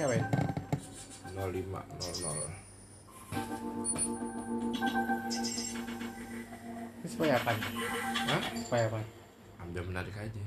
[0.00, 0.28] Apa ini?
[1.36, 2.24] 0500
[7.00, 7.52] Ini supaya apa?
[7.52, 8.42] Hah?
[8.56, 9.00] Supaya apa?
[9.70, 10.44] ambil menarik aja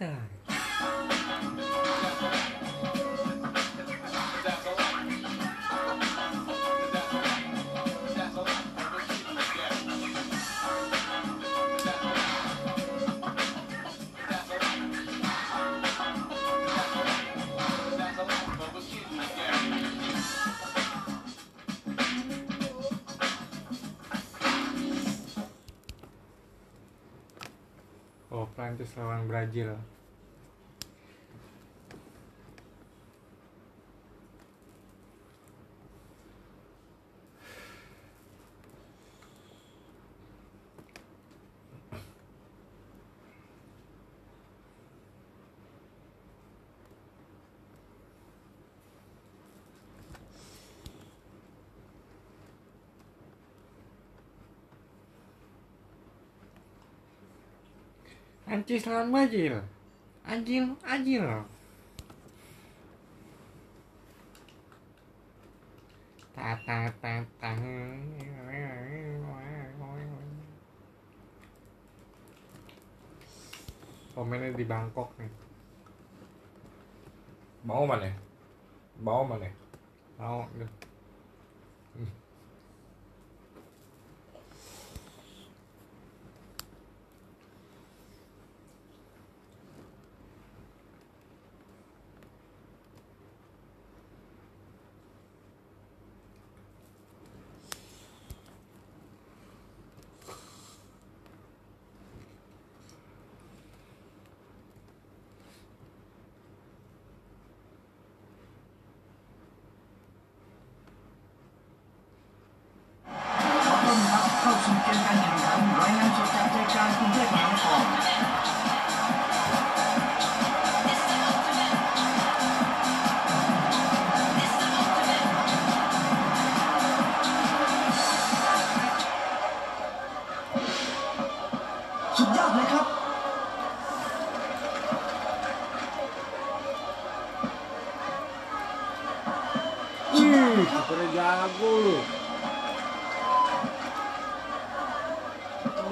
[0.00, 0.16] Anda.
[28.30, 29.74] Oh, Prancis lawan Brazil.
[58.50, 59.14] Prancis lawan
[60.82, 61.22] anjing.
[66.34, 67.50] Ta ta ta ta.
[74.18, 75.30] Komennya di Bangkok nih.
[77.62, 78.10] mau mana
[78.98, 79.46] mau mana
[80.18, 80.89] Mau deh.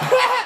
[0.02, 0.41] Ha ha!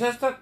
[0.00, 0.39] Nggak bisa,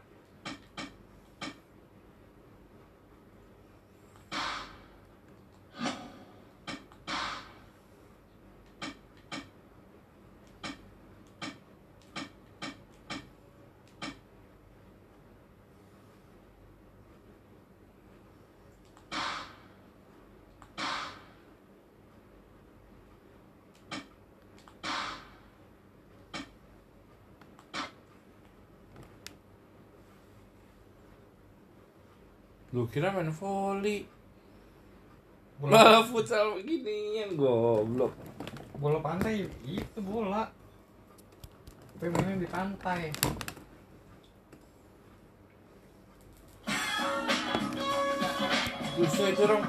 [32.89, 34.09] Lu kira main volley.
[35.61, 38.17] Malah futsal beginian goblok.
[38.79, 40.47] bola pantai itu bola
[41.99, 43.11] tapi mainnya di pantai
[48.95, 49.63] Justru itu dong.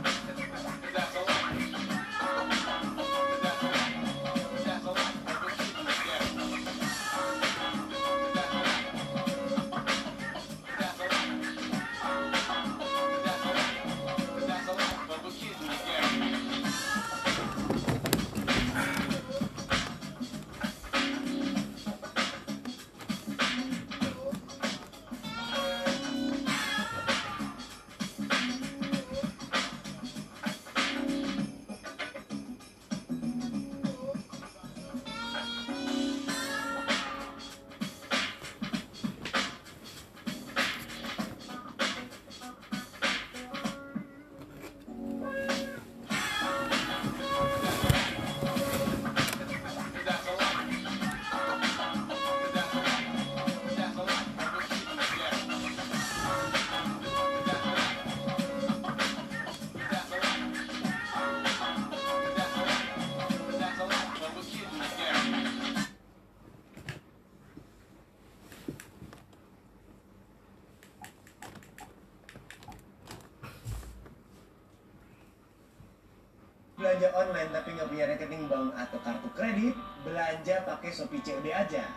[77.00, 81.88] Belanja online tapi nggak punya rekening bank atau kartu kredit, belanja pakai Shopee COD aja.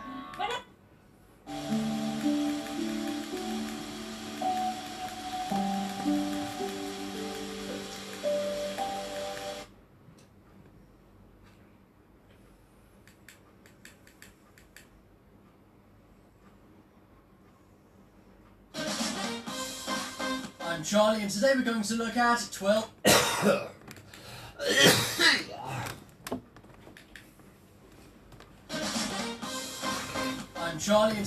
[20.63, 23.67] I'm Charlie, and today we're going to look at 12.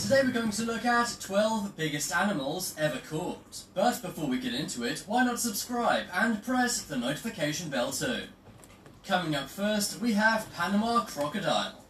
[0.08, 3.64] today we're going to look at 12 biggest animals ever caught.
[3.74, 8.22] But before we get into it, why not subscribe and press the notification bell too?
[9.04, 11.84] Coming up first, we have Panama crocodile.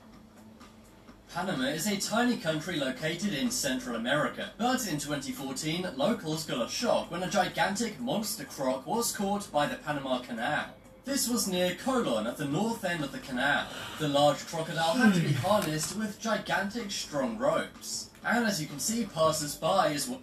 [1.35, 6.71] Panama is a tiny country located in Central America, but in 2014, locals got a
[6.71, 10.71] shock when a gigantic monster croc was caught by the Panama Canal.
[11.07, 13.69] This was near Colon at the north end of the canal.
[14.01, 15.47] The large crocodile had to be hmm.
[15.47, 18.11] harnessed with gigantic strong ropes.
[18.25, 20.21] And as you can see, passers-by is what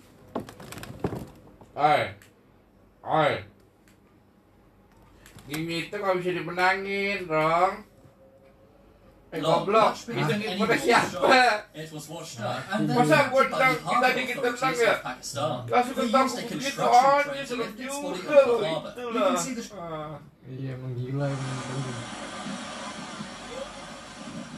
[1.73, 2.15] Hai.
[2.99, 3.47] Hai.
[5.47, 7.87] Gini itu nggak bisa dimenangin, dong.
[9.41, 9.97] Long, goblok.
[9.97, 11.25] much bigger than pada anyone siapa?
[11.73, 14.85] It was washed up and then Masa removed by the harbour kita dikit tentang authorities
[14.85, 15.53] of Pakistan.
[15.65, 18.91] Langsung They used a begitu construction crane to lift its body juga the loh, harbour.
[18.93, 19.25] You itulah.
[19.25, 20.13] can see the Ah,
[20.45, 21.57] iya emang gila emang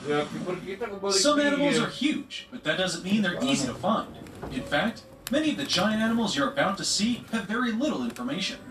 [0.06, 3.74] Ya, kiper kita kebalik Some animals are huge, but that doesn't mean they're easy to
[3.74, 4.14] find.
[4.54, 5.02] In fact,
[5.34, 8.62] many of the giant animals you're about to see have very little information.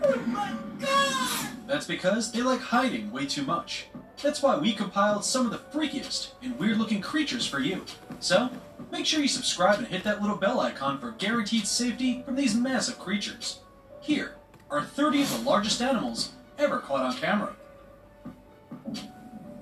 [1.67, 3.91] That's because they like hiding way too much.
[4.21, 7.83] That's why we compiled some of the freakiest and weird looking creatures for you.
[8.19, 8.49] So,
[8.91, 12.55] make sure you subscribe and hit that little bell icon for guaranteed safety from these
[12.55, 13.59] massive creatures.
[14.01, 14.35] Here
[14.69, 17.55] are 30 of the largest animals ever caught on camera.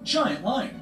[0.04, 0.82] Giant lion.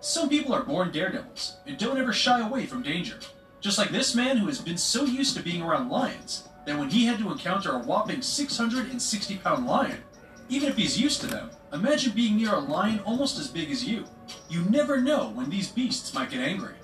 [0.00, 3.18] Some people are born daredevils and don't ever shy away from danger.
[3.60, 6.90] Just like this man who has been so used to being around lions that when
[6.90, 10.02] he had to encounter a whopping 660 pound lion,
[10.50, 13.84] even if he's used to them, imagine being near a lion almost as big as
[13.84, 14.04] you.
[14.50, 16.74] You never know when these beasts might get angry.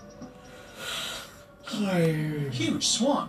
[2.50, 3.28] Huge swan.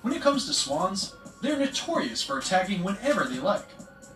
[0.00, 3.68] When it comes to swans, they're notorious for attacking whenever they like.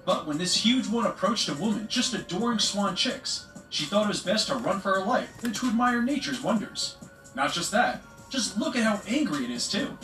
[0.06, 4.08] But when this huge one approached a woman just adoring swan chicks, she thought it
[4.08, 6.96] was best to run for her life than to admire nature's wonders.
[7.35, 9.97] Not just that, just look at how angry it is too.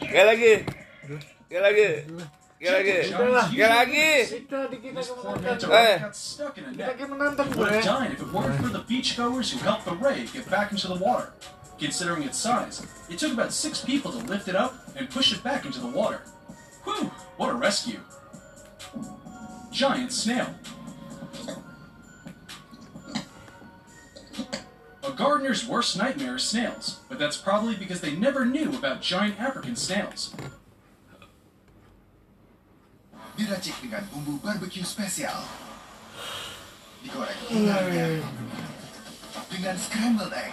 [0.00, 0.52] Sekali lagi.
[1.46, 1.88] Sekali lagi.
[2.60, 2.96] Sekali lagi.
[3.08, 4.08] Giant Sekali lagi.
[4.26, 5.56] Kita di kita This poor menantang.
[5.56, 5.86] manta Hey.
[5.86, 5.96] Eh.
[5.96, 6.96] ray got stuck in a Kita net.
[6.98, 7.60] kayak menantang It gue.
[7.60, 10.68] would have died if it weren't for the beachgoers who helped the ray get back
[10.74, 11.32] into the water.
[11.80, 15.40] Considering its size, it took about six people to lift it up and push it
[15.40, 16.20] back into the water.
[16.84, 17.08] Whew,
[17.40, 18.04] what a rescue.
[19.80, 20.52] Giant snail.
[25.02, 29.40] A gardener's worst nightmare is snails, but that's probably because they never knew about giant
[29.40, 30.36] African snails.
[33.40, 35.48] Diracik dengan bumbu barbecue spesial.
[37.00, 38.20] digoreng ringannya.
[39.48, 40.52] Dengan scrambled egg.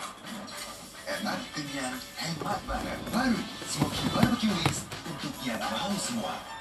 [1.03, 2.99] Enak, kenyang, hemat banget.
[3.11, 6.56] Baru Smoky Barbecue Wings untuk yang mau semua.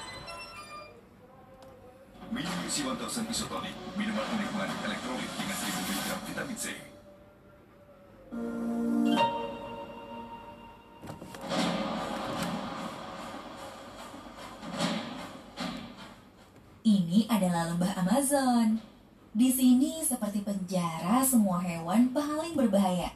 [2.27, 6.65] Minum isi 1000 isotonic, minuman unik mengandung elektrolit dengan 1000 mg vitamin C.
[16.83, 18.83] Ini adalah lembah Amazon.
[19.31, 23.15] Di sini seperti penjara semua hewan paling berbahaya.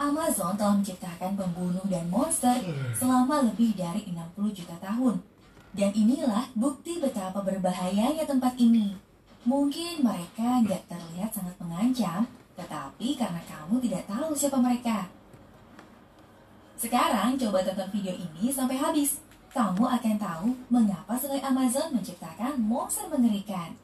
[0.00, 2.58] Amazon telah menciptakan pembunuh dan monster
[2.98, 5.29] selama lebih dari 60 juta tahun.
[5.70, 8.98] Dan inilah bukti betapa berbahayanya tempat ini.
[9.46, 12.26] Mungkin mereka nggak terlihat sangat mengancam,
[12.58, 15.06] tetapi karena kamu tidak tahu siapa mereka.
[16.74, 19.22] Sekarang coba tonton video ini sampai habis.
[19.50, 23.74] Kamu akan tahu mengapa sungai Amazon menciptakan monster mengerikan.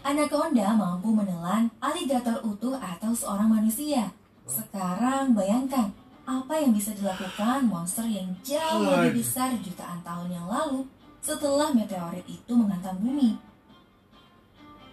[0.00, 4.10] Anaconda mampu menelan aligator utuh atau seorang manusia.
[4.48, 5.92] Sekarang bayangkan
[6.30, 10.86] apa yang bisa dilakukan monster yang jauh lebih besar jutaan tahun yang lalu
[11.18, 13.34] setelah meteorit itu menghantam bumi.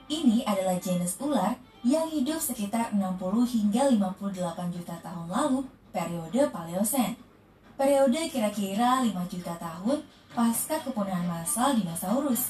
[0.09, 1.53] Ini adalah jenis ular
[1.85, 3.21] yang hidup sekitar 60
[3.53, 5.61] hingga 58 juta tahun lalu,
[5.93, 7.13] periode Paleosen.
[7.77, 10.01] Periode kira-kira 5 juta tahun
[10.33, 12.49] pasca kepunahan massal dinosaurus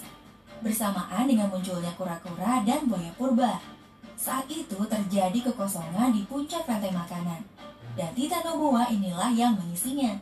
[0.64, 3.60] bersamaan dengan munculnya kura-kura dan buaya purba.
[4.16, 7.44] Saat itu terjadi kekosongan di puncak rantai makanan,
[7.98, 10.22] dan Titanoboa inilah yang mengisinya.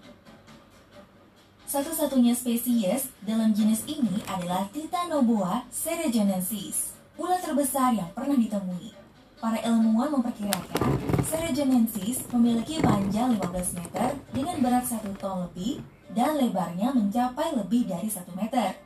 [1.67, 8.96] Satu-satunya spesies dalam jenis ini adalah Titanoboa cerejonensis, ular terbesar yang pernah ditemui.
[9.36, 10.96] Para ilmuwan memperkirakan
[11.27, 15.84] Cerejonensis memiliki panjang 15 meter dengan berat 1 ton lebih
[16.15, 18.85] dan lebarnya mencapai lebih dari 1 meter.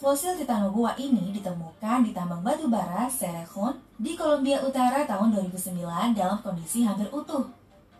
[0.00, 5.76] Fosil Titanoboa ini ditemukan di tambang batu bara Cerrejón di Kolombia Utara tahun 2009
[6.16, 7.44] dalam kondisi hampir utuh.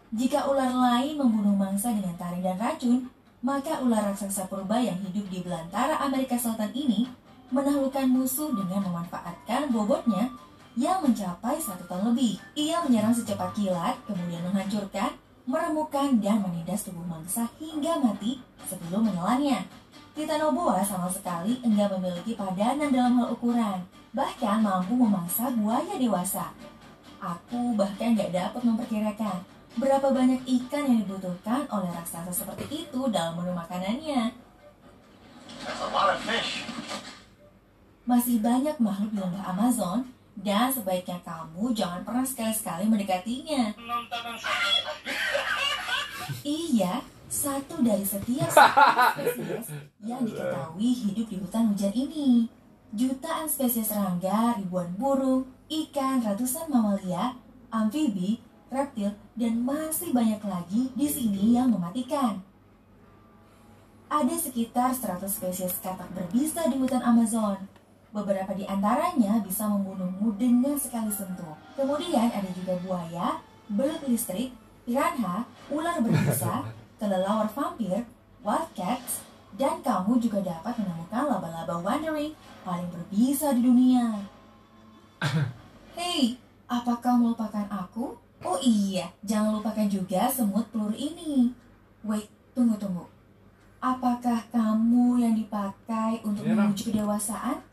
[0.09, 3.05] Jika ular lain membunuh mangsa dengan taring dan racun,
[3.45, 7.05] maka ular raksasa purba yang hidup di belantara Amerika Selatan ini
[7.53, 10.33] menaklukkan musuh dengan memanfaatkan bobotnya
[10.81, 12.41] yang mencapai satu ton lebih.
[12.57, 19.69] Ia menyerang secepat kilat, kemudian menghancurkan, meremukkan, dan menindas tubuh mangsa hingga mati sebelum menelannya.
[20.21, 23.81] Titanoboa sama sekali enggak memiliki padanan dalam hal ukuran,
[24.13, 26.53] bahkan mampu memangsa buaya dewasa.
[27.25, 29.41] Aku bahkan gak dapat memperkirakan
[29.81, 34.37] berapa banyak ikan yang dibutuhkan oleh raksasa seperti itu dalam menu makanannya.
[38.05, 40.05] Masih banyak makhluk di lembah Amazon,
[40.37, 43.73] dan sebaiknya kamu jangan pernah sekali-sekali mendekatinya.
[46.45, 47.01] Iya,
[47.31, 48.51] satu dari setiap
[49.23, 49.71] spesies
[50.03, 52.51] yang diketahui hidup di hutan hujan ini.
[52.91, 57.39] Jutaan spesies serangga, ribuan burung, ikan, ratusan mamalia,
[57.71, 62.43] amfibi, reptil, dan masih banyak lagi di sini yang mematikan.
[64.11, 67.63] Ada sekitar 100 spesies katak berbisa di hutan Amazon.
[68.11, 71.55] Beberapa di antaranya bisa membunuhmu dengan sekali sentuh.
[71.79, 73.39] Kemudian ada juga buaya,
[73.71, 74.51] belut listrik,
[74.83, 76.67] piranha, ular berbisa,
[77.01, 78.05] kelelawar vampir,
[78.45, 79.25] wildcats,
[79.57, 84.21] dan kamu juga dapat menemukan laba-laba wandering paling berbisa di dunia.
[85.97, 86.37] Hei,
[86.69, 88.21] apakah melupakan aku?
[88.45, 91.57] Oh iya, jangan lupakan juga semut peluru ini.
[92.05, 93.09] Wait, tunggu tunggu.
[93.81, 97.65] Apakah kamu yang dipakai untuk Iya, menuju kedewasaan?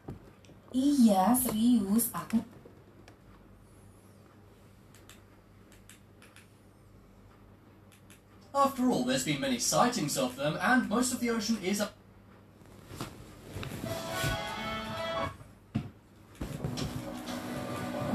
[0.71, 2.11] Iya, serius.
[2.15, 2.39] Aku
[8.57, 11.91] After all, there's been many sightings of them, and most of the ocean is a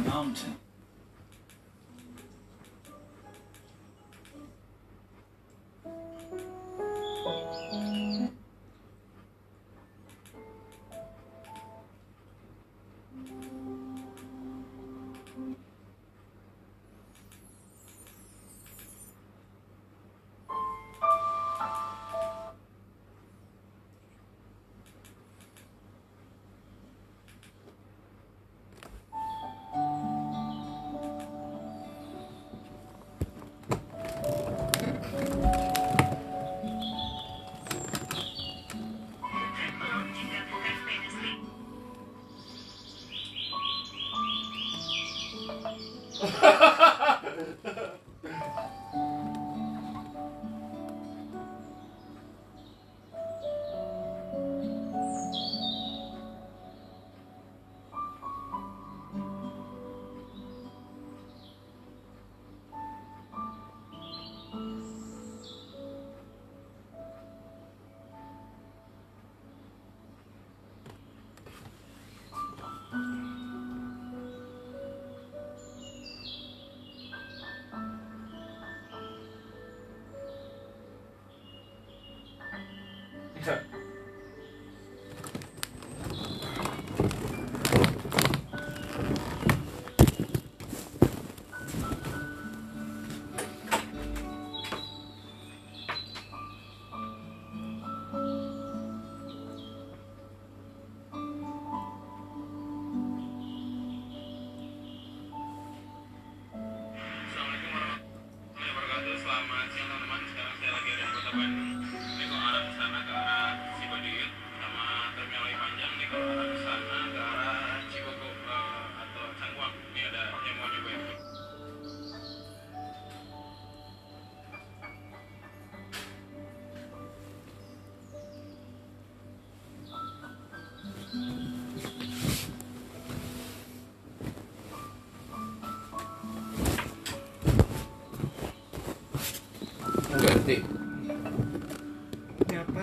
[0.04, 0.51] Mountain.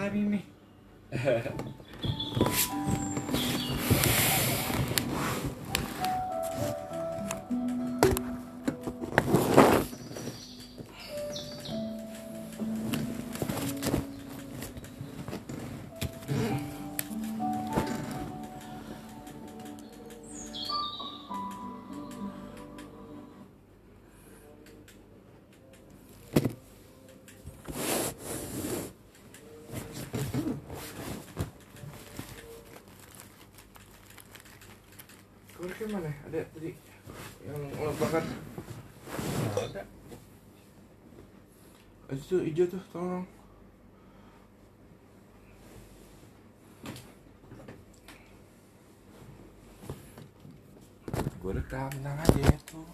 [0.09, 0.41] hari ini
[35.89, 36.13] mana?
[36.29, 36.71] Ada tadi
[37.41, 38.23] yang lo bakar?
[39.57, 39.81] Ada.
[42.13, 43.25] Itu hijau tuh tolong
[51.39, 52.85] gue rekam tenang aja ya, tuh.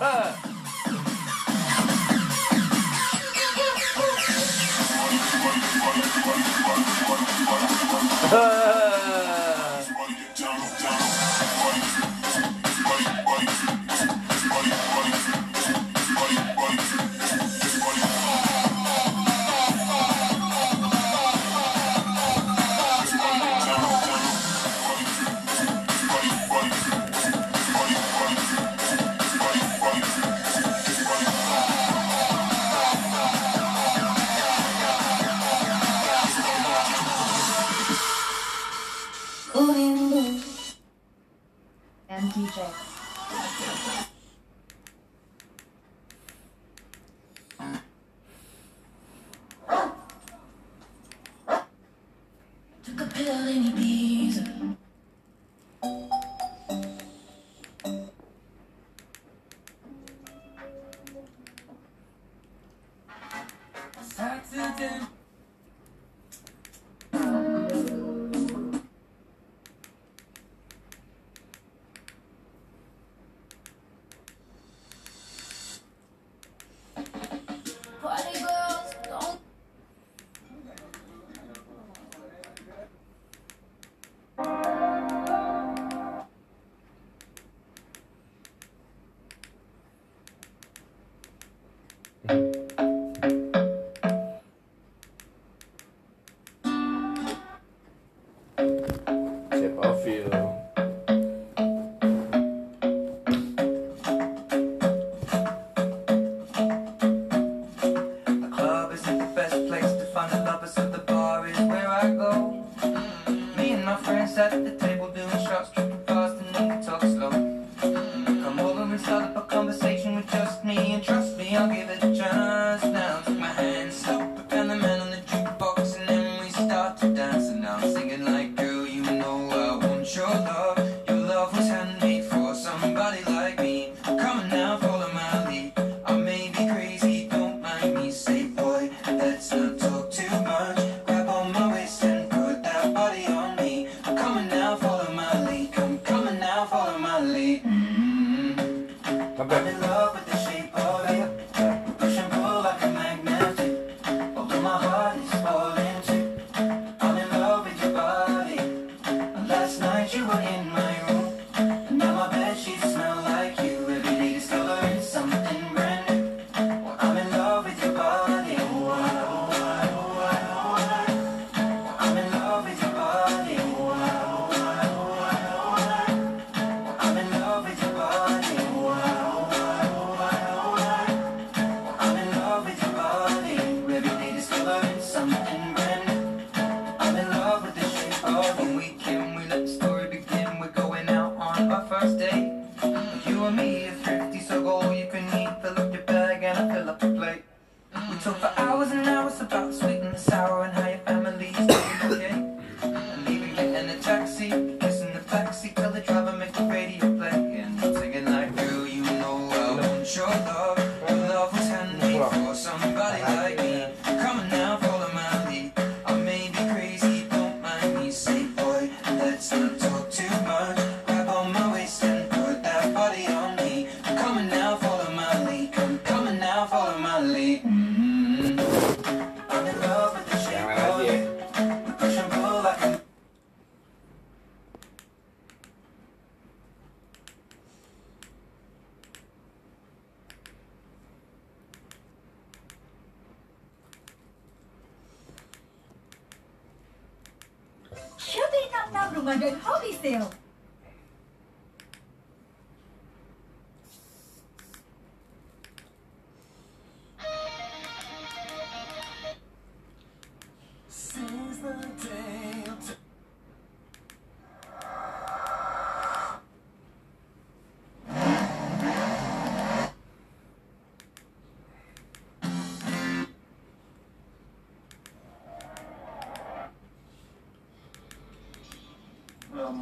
[0.00, 0.36] Uh...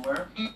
[0.04, 0.54] Um,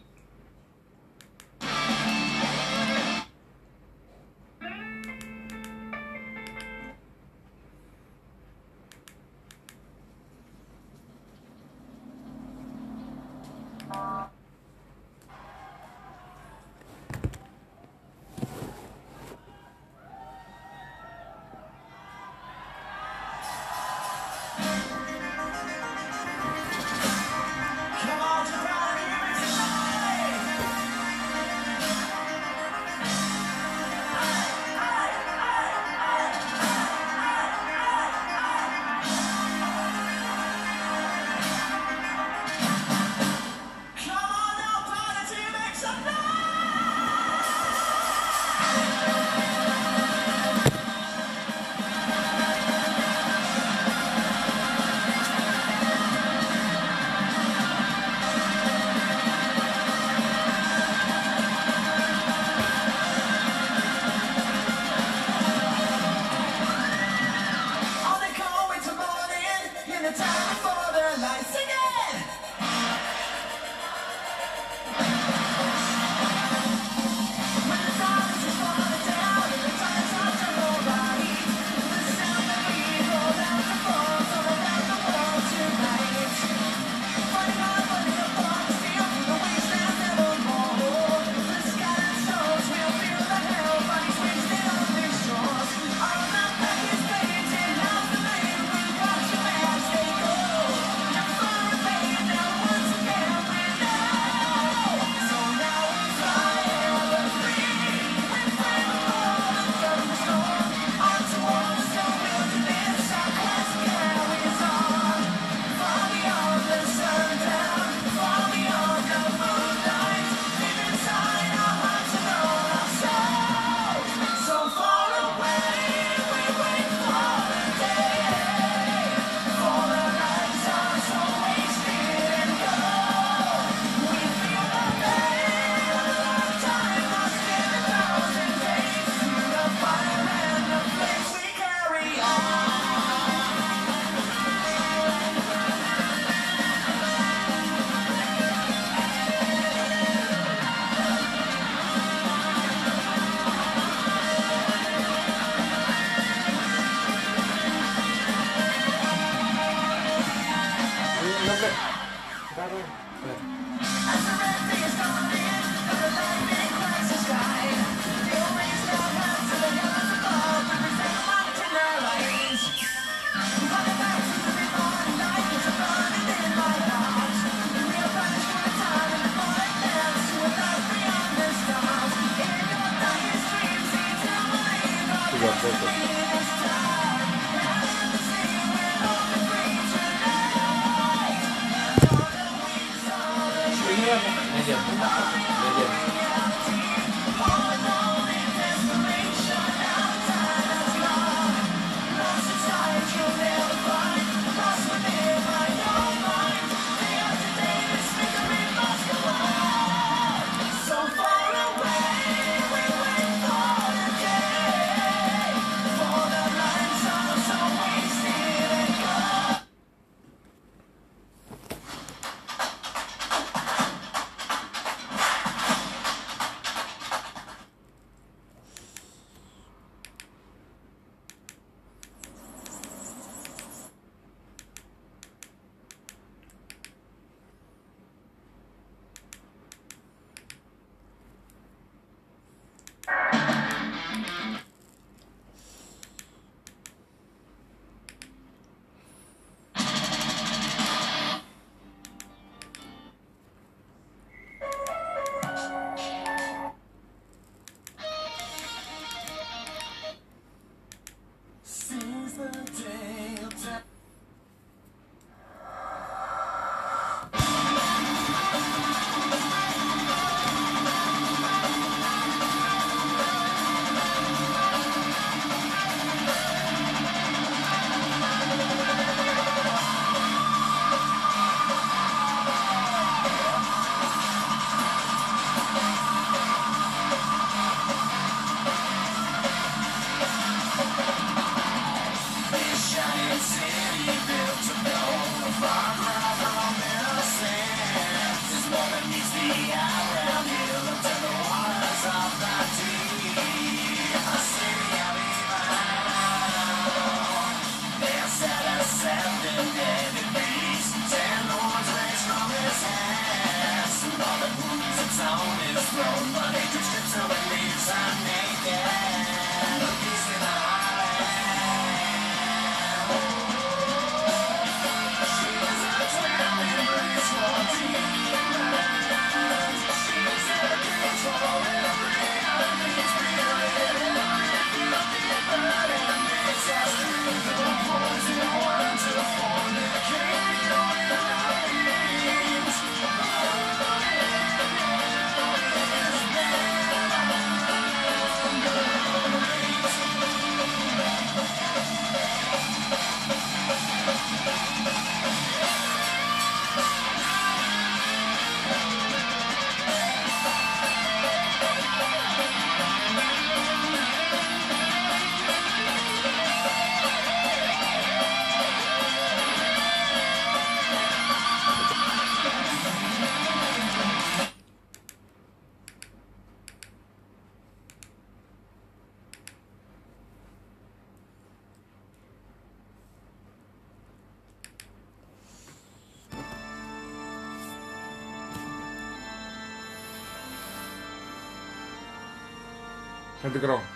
[393.50, 393.89] nanti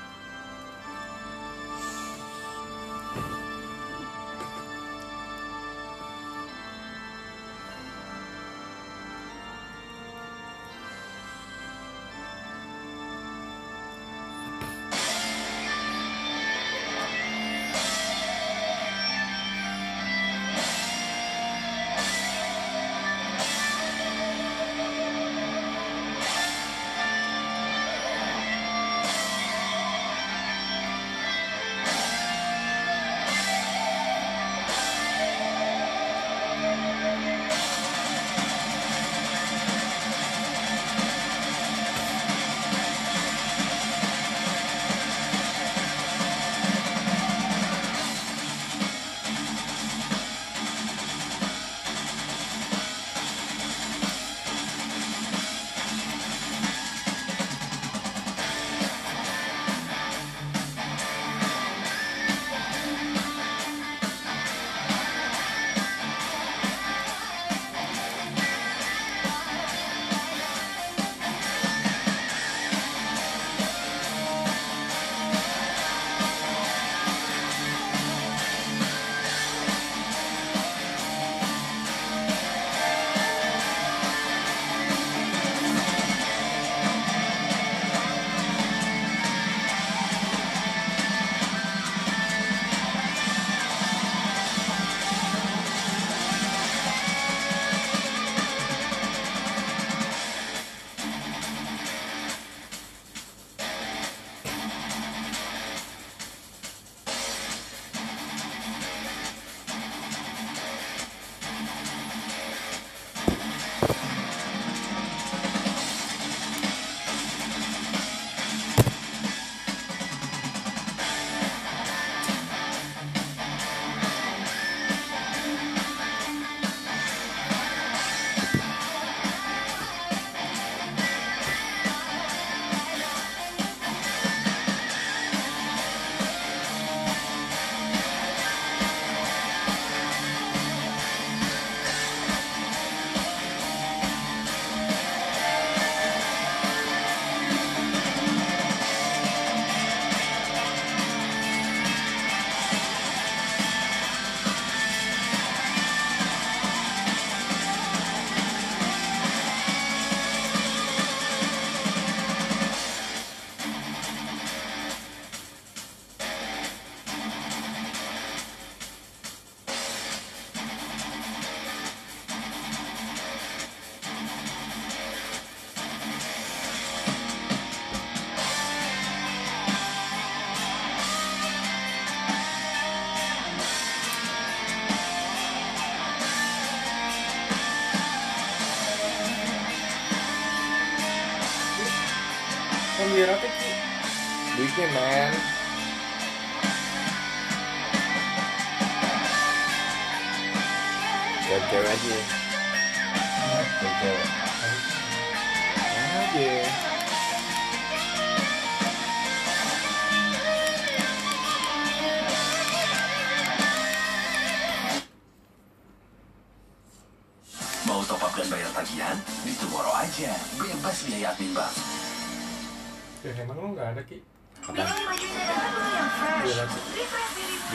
[194.78, 195.43] you, man.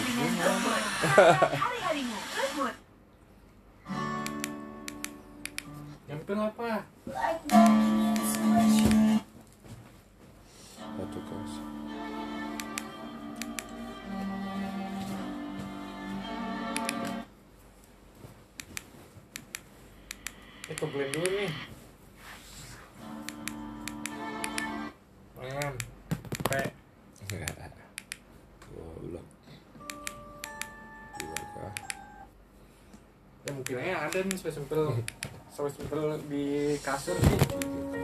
[0.09, 0.85] dengan good.
[1.53, 2.75] Hari-harimu good mood.
[6.09, 6.69] Nyampil apa?
[11.09, 11.53] Kos.
[20.69, 21.28] Eh, komplain dulu
[34.39, 35.03] sampai simple hmm.
[35.51, 36.45] sampai simple di
[36.79, 37.98] kasur sih gitu.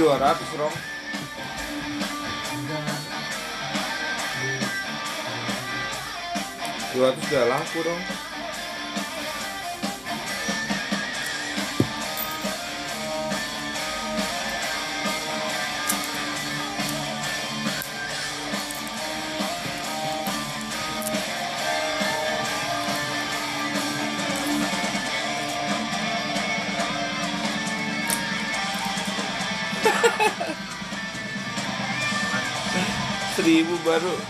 [0.00, 0.16] 200
[0.56, 0.72] rom,
[6.96, 7.84] dua ratus udah laku
[33.90, 34.29] 怪兽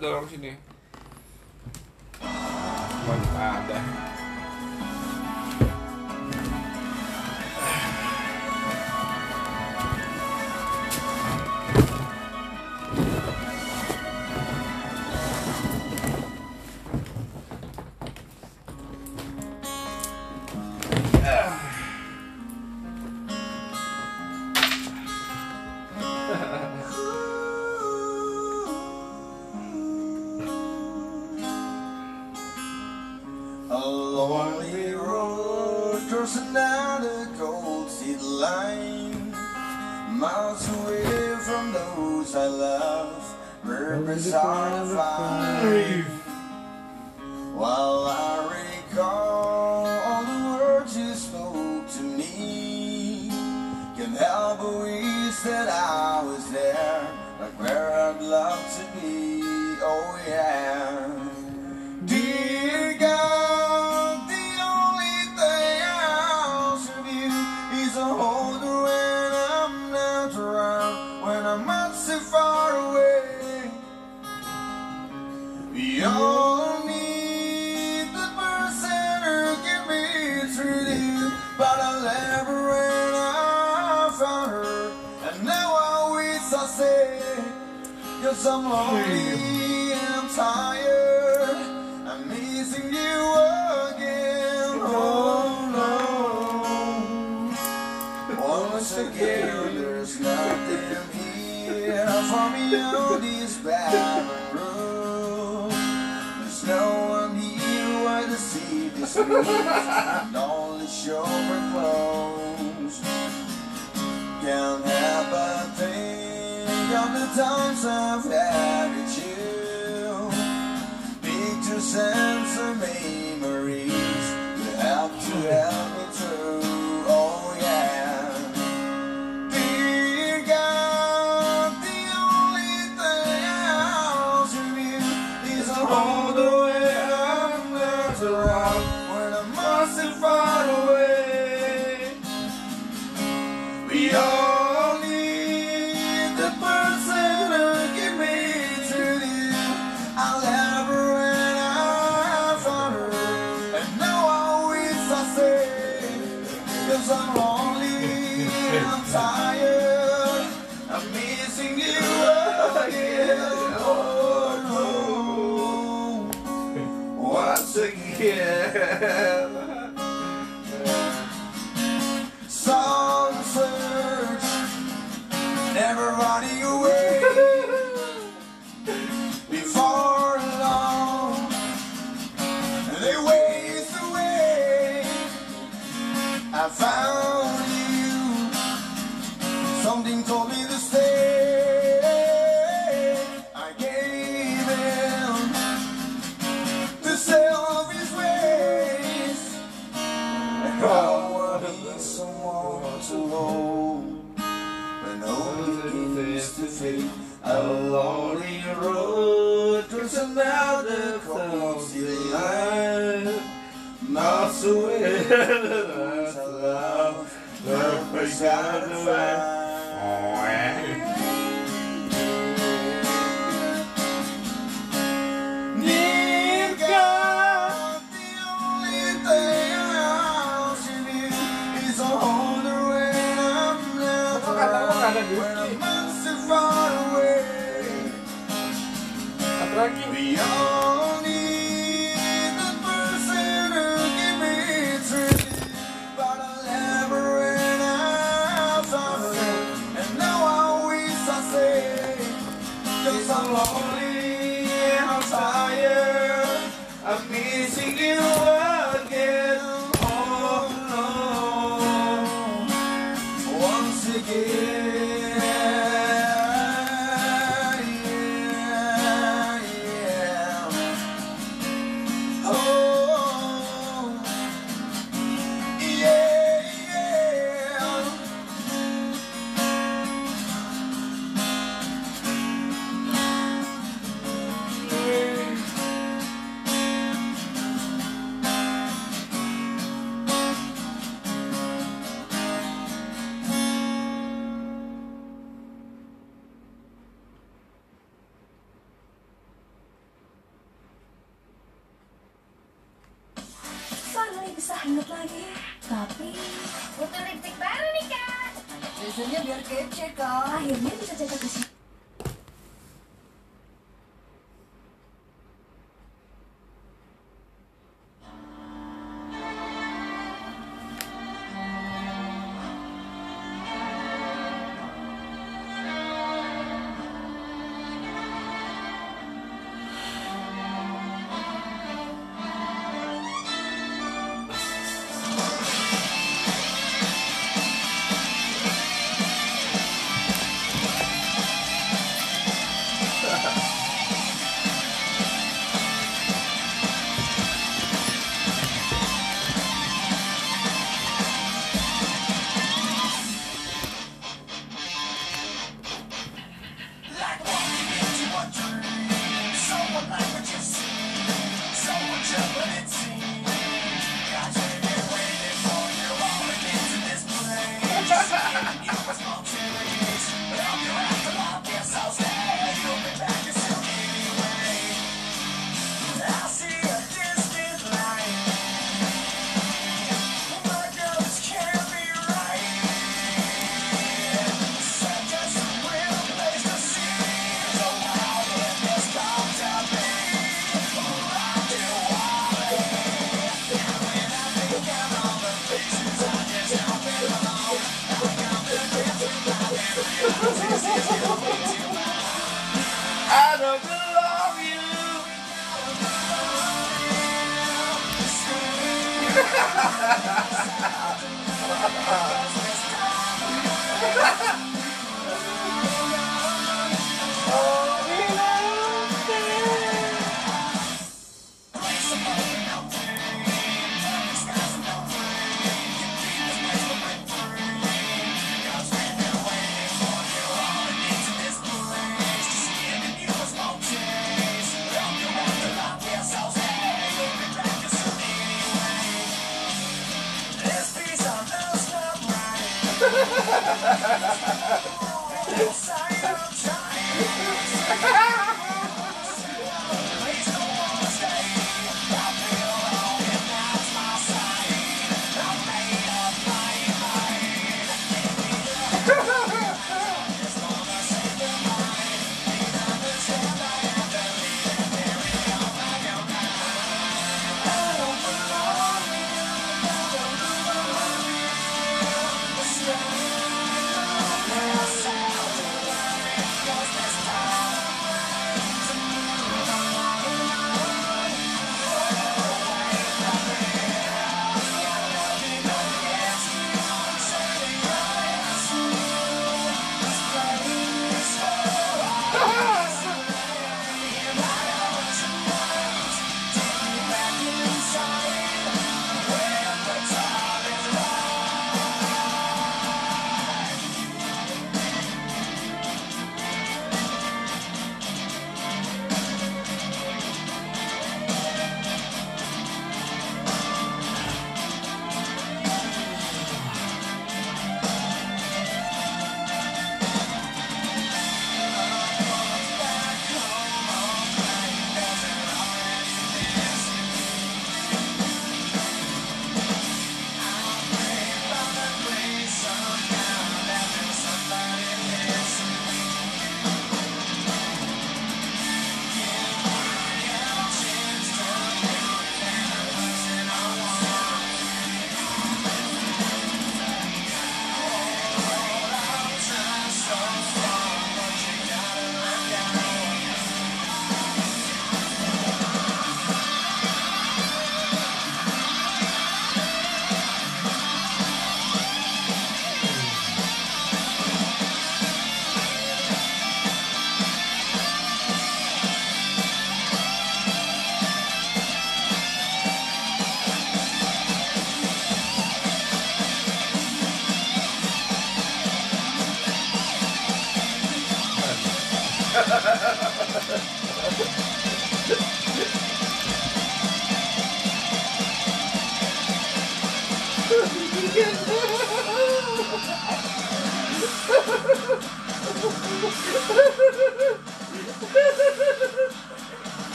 [0.00, 0.50] dorong sini.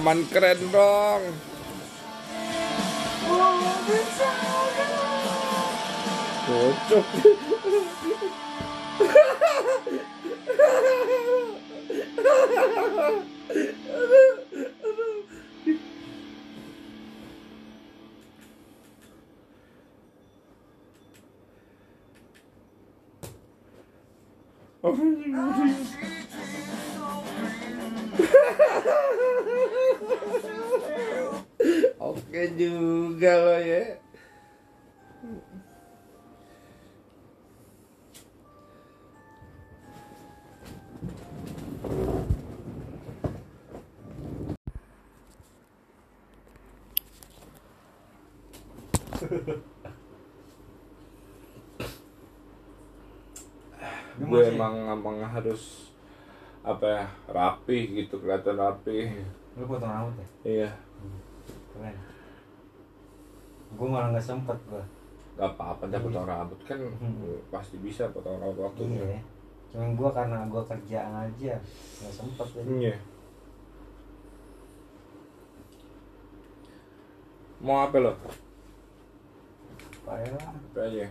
[0.00, 1.20] Rekaman keren dong.
[1.20, 1.39] Cocok.
[54.20, 55.88] Gue emang emang harus
[56.60, 59.24] apa ya rapi gitu kelihatan rapi
[59.56, 60.26] Lu potong rambut ya?
[60.44, 60.70] iya
[61.72, 61.96] Keren.
[63.70, 64.82] Gue malah nggak sempet gue.
[65.38, 66.76] gak apa-apa dah potong rambut kan
[67.48, 69.20] pasti bisa potong rambut waktunya Iya.
[69.70, 71.54] Cuman gue karena gue kerjaan aja
[71.96, 72.70] nggak sempet jadi.
[72.78, 72.96] iya
[77.60, 78.12] mau apa lo
[80.10, 80.42] Apa ya lah.
[80.58, 81.06] apa aja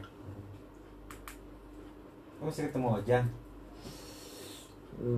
[2.35, 3.23] Lu masih ketemu Ojan?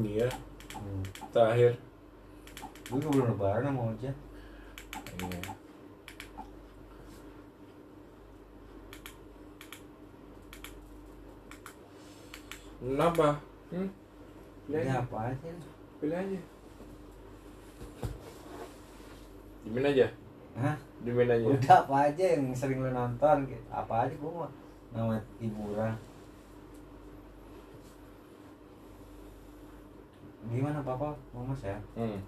[0.06, 0.30] iya
[0.78, 1.02] Hmm.
[1.34, 1.82] terakhir
[2.86, 4.14] Gue belum lebaran sama Ojan.
[5.18, 5.42] iya
[12.78, 13.42] Kenapa?
[13.74, 13.90] Hmm?
[14.70, 15.02] Pilih aja.
[15.02, 15.50] apa aja?
[15.98, 16.40] Pilih aja.
[19.66, 20.21] Dimin aja.
[20.58, 20.76] Hah?
[21.02, 21.46] Dimin aja.
[21.48, 23.48] Udah apa aja yang sering lu nonton?
[23.48, 23.64] gitu.
[23.72, 24.52] Apa aja gue mah
[24.92, 25.96] nama hiburan.
[30.52, 31.16] Gimana papa?
[31.32, 31.80] Mama sehat?
[31.96, 32.20] Hmm.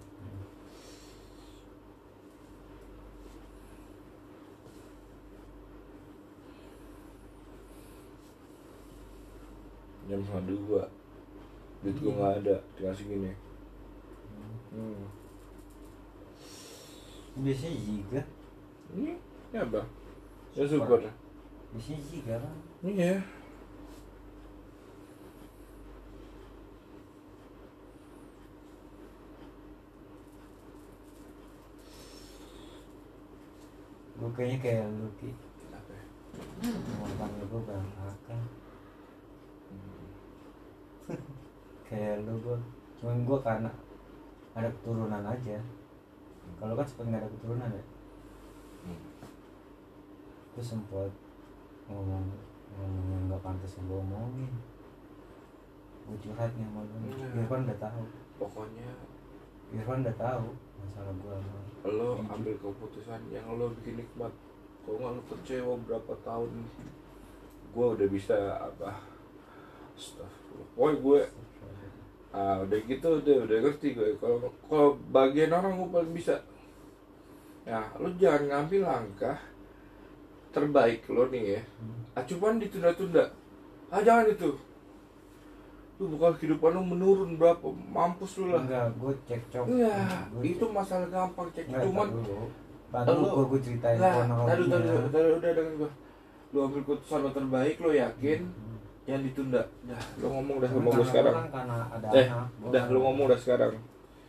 [10.04, 10.82] Jam setengah dua
[11.80, 13.32] Duit gue gak ada Tinggal segini
[14.68, 15.23] hmm.
[17.34, 18.20] Biasanya juga.
[18.94, 19.18] Ini
[19.50, 19.82] ya apa?
[20.54, 21.02] Ya syukur
[21.74, 22.54] Biasanya juga kan.
[22.86, 23.18] Iya
[34.14, 35.30] Gue kayaknya kayak lu ki.
[35.34, 36.04] Kenapa ya?
[37.02, 38.40] Mau panggil gue berantakan.
[41.90, 42.58] kayak lu gue.
[43.02, 43.70] Cuman gue karena
[44.54, 45.58] ada keturunan aja.
[46.60, 47.84] Kalau kan sempet nggak ada keturunan ya.
[50.54, 51.10] Gue sempet
[51.90, 52.24] ngomong
[52.74, 54.52] ngomong yang nggak pantas yang gue omongin.
[56.04, 56.94] Gue curhat nih sama lu.
[57.08, 57.26] Iya.
[57.42, 58.02] Irfan udah tahu.
[58.36, 58.88] Pokoknya
[59.72, 60.48] Irfan udah tahu
[60.84, 64.32] masalah gue sama lo ambil keputusan yang lo bikin nikmat
[64.84, 66.50] kalau nggak lo kecewa berapa tahun
[67.76, 69.04] gue udah bisa apa
[69.94, 71.20] Astagfirullah Pokoknya gue
[72.34, 74.18] ah udah gitu udah udah ngerti gue.
[74.18, 76.34] Kalau kalau bagian orang gue paling bisa.
[77.62, 79.38] Ya lo jangan ngambil langkah
[80.50, 81.62] terbaik lo nih ya.
[82.18, 83.30] Ah cuman ditunda-tunda.
[83.88, 84.50] Ah jangan itu.
[86.02, 88.66] Lu bakal kehidupan lo menurun berapa mampus lu lah.
[88.66, 89.64] Enggak, gue cekcok.
[89.70, 91.70] Enggak, Gua itu masalah gampang cek.
[91.70, 92.08] Enggak, cuman.
[92.90, 94.50] Bantu Lu- gue gue ceritain kronologinya.
[94.50, 95.90] tadi tadi tadi udah dengan gua.
[96.50, 98.40] Lu ambil keputusan lo terbaik, lo yakin,
[99.04, 99.62] jangan ditunda.
[99.84, 101.34] Dah, lu ngomong dah gua gua sekarang.
[101.34, 102.46] kan karena ada Eh, anak.
[102.56, 103.74] Gua udah kan- lu ngomong dah sekarang.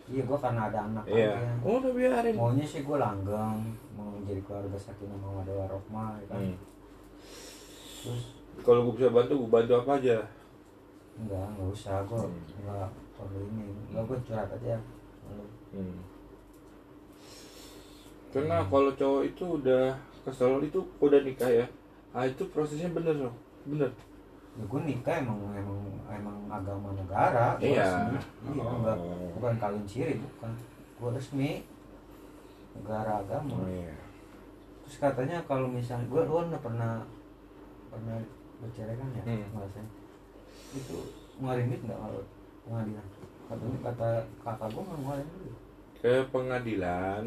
[0.06, 1.32] Iya, gue karena ada anak Iya.
[1.34, 1.54] aja.
[1.66, 2.36] Oh, udah biarin.
[2.38, 3.58] Maunya sih gue langgeng,
[3.92, 6.40] mau menjadi keluarga sakinah mawaddah warohmah, ya kan.
[6.46, 6.58] Hmm.
[8.06, 8.22] Terus
[8.62, 10.18] Kalau gua bisa bantu, gua bantu apa aja.
[11.16, 12.38] enggak, enggak usah, gue Hmm.
[12.56, 13.66] enggak perlu ini.
[13.90, 14.76] Enggak gue curhat aja.
[15.26, 15.46] Lu.
[15.74, 15.98] Hmm.
[18.30, 21.66] Karena kalau cowok itu udah kesel itu udah nikah ya.
[22.12, 23.34] Ah itu prosesnya bener loh,
[23.66, 23.90] bener.
[24.56, 27.84] Ya gue nikah emang emang emang agama negara gua Iya.
[27.84, 28.18] resmi.
[28.56, 28.98] iya enggak
[29.36, 30.52] bukan kawin siri bukan.
[30.96, 31.50] Gue resmi
[32.76, 33.56] negara agama.
[33.56, 33.92] Oh, iya.
[34.86, 37.04] terus katanya kalau misalnya gue gue udah pernah
[37.92, 38.16] pernah
[38.64, 39.88] bercerai kan ya Hmm.
[40.76, 40.98] itu
[41.40, 42.22] ngeluarin duit nggak kalau
[42.64, 43.06] pengadilan?
[43.46, 45.30] Katanya kata kakak gue nggak ngeluarin
[46.00, 47.26] ke pengadilan.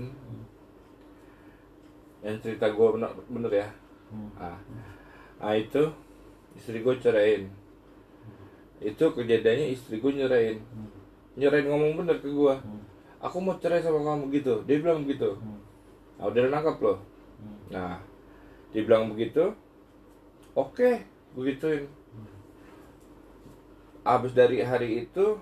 [2.18, 3.68] Yang cerita gue bener, bener ya?
[4.09, 4.31] Hmm.
[4.41, 4.59] ah.
[5.39, 5.83] Ah itu
[6.59, 7.46] istri gue ceraiin
[8.78, 10.59] itu kejadiannya istri gue nyerain.
[11.34, 12.54] Nyerain ngomong bener ke gue
[13.18, 14.62] aku mau cerai sama kamu gitu.
[14.66, 15.34] Dia bilang begitu.
[16.18, 16.98] Nah, udah nangkap loh.
[17.70, 17.98] Nah
[18.70, 19.54] dia bilang begitu.
[20.54, 21.02] Oke
[21.34, 21.84] gue gituin.
[24.06, 25.38] Abis dari hari itu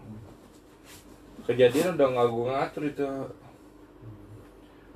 [1.44, 3.04] kejadian udah nggak gue ngatur itu.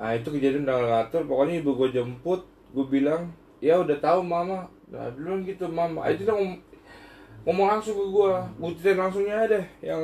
[0.01, 1.29] Nah itu kejadian udah ngatur.
[1.29, 2.49] Pokoknya ibu gue jemput.
[2.73, 6.63] Gue bilang ya udah tahu mama nah dulu gitu mama itu dia ngom-
[7.47, 10.03] ngomong langsung ke gue gue ceritain langsungnya deh yang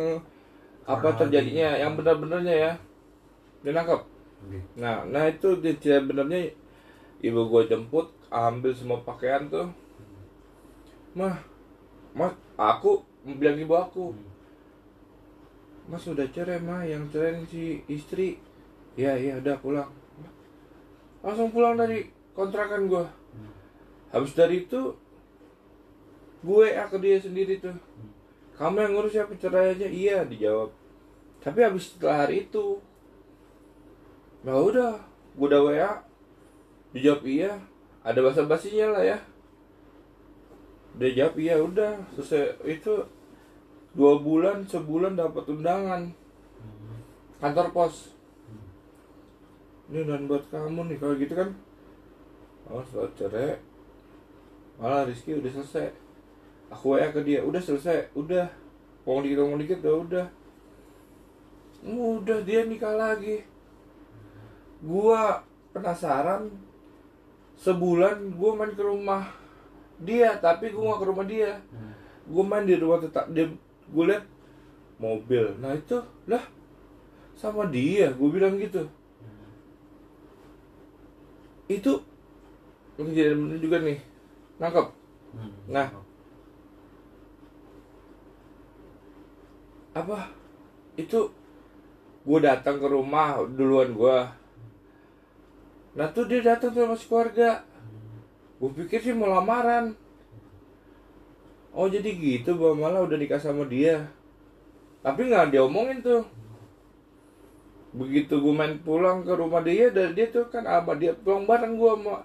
[0.86, 2.72] apa terjadinya yang benar-benarnya ya.
[3.66, 4.00] Dia nangkep.
[4.78, 6.54] Nah nah itu dia cerita benernya
[7.18, 9.66] ibu gue jemput ambil semua pakaian tuh.
[11.18, 11.42] Mah
[12.14, 14.14] mas aku bilang ibu aku.
[15.90, 18.38] Mas udah cerai mah yang cerai si istri.
[18.94, 19.90] Ya ya udah pulang.
[21.26, 23.04] Langsung pulang dari kontrakan gue
[24.14, 24.94] habis dari itu
[26.46, 27.74] gue ya ke dia sendiri tuh.
[28.56, 30.72] Kamu yang ngurus ya perceraiannya iya dijawab.
[31.42, 32.80] Tapi habis setelah hari itu
[34.46, 34.94] ya udah
[35.36, 35.90] gue udah wa
[36.94, 37.52] dijawab iya.
[38.06, 39.18] Ada bahasa basinya lah ya.
[40.96, 41.98] Dia jawab iya udah.
[42.14, 42.94] Selesai itu
[43.92, 46.14] dua bulan sebulan dapat undangan.
[47.42, 48.14] Kantor pos.
[49.90, 51.50] Ini dan buat kamu nih kalau gitu kan.
[52.66, 53.65] Oh setelah cerai
[54.76, 55.88] malah Rizky udah selesai.
[56.72, 58.46] Aku WA ke dia udah selesai udah.
[59.06, 60.26] Ngomong dikit ngomong dikit udah udah.
[61.86, 63.46] Udah dia nikah lagi.
[64.84, 65.40] Gua
[65.72, 66.52] penasaran
[67.56, 69.32] sebulan gua main ke rumah
[69.96, 71.56] dia tapi gua gak ke rumah dia.
[72.28, 73.48] Gua main di rumah tetap dia
[73.88, 74.24] gua liat
[75.00, 75.56] mobil.
[75.62, 75.96] Nah itu
[76.28, 76.44] lah
[77.38, 78.84] sama dia gua bilang gitu.
[81.70, 82.02] Itu
[82.98, 84.15] kejadian bener juga nih
[84.60, 84.86] nangkep?
[85.68, 85.88] Nah.
[89.96, 90.28] apa?
[91.00, 91.32] Itu
[92.26, 94.18] gue datang ke rumah duluan gue
[95.96, 97.64] nah tuh dia datang tuh sama keluarga.
[98.60, 99.96] Gue pikir sih mau lamaran.
[101.72, 104.04] Oh jadi gitu bahwa malah udah nikah sama dia.
[105.00, 106.28] Tapi nggak dia omongin tuh.
[107.96, 111.80] Begitu gue main pulang ke rumah dia dan dia tuh kan apa dia pulang bareng
[111.80, 112.20] gue sama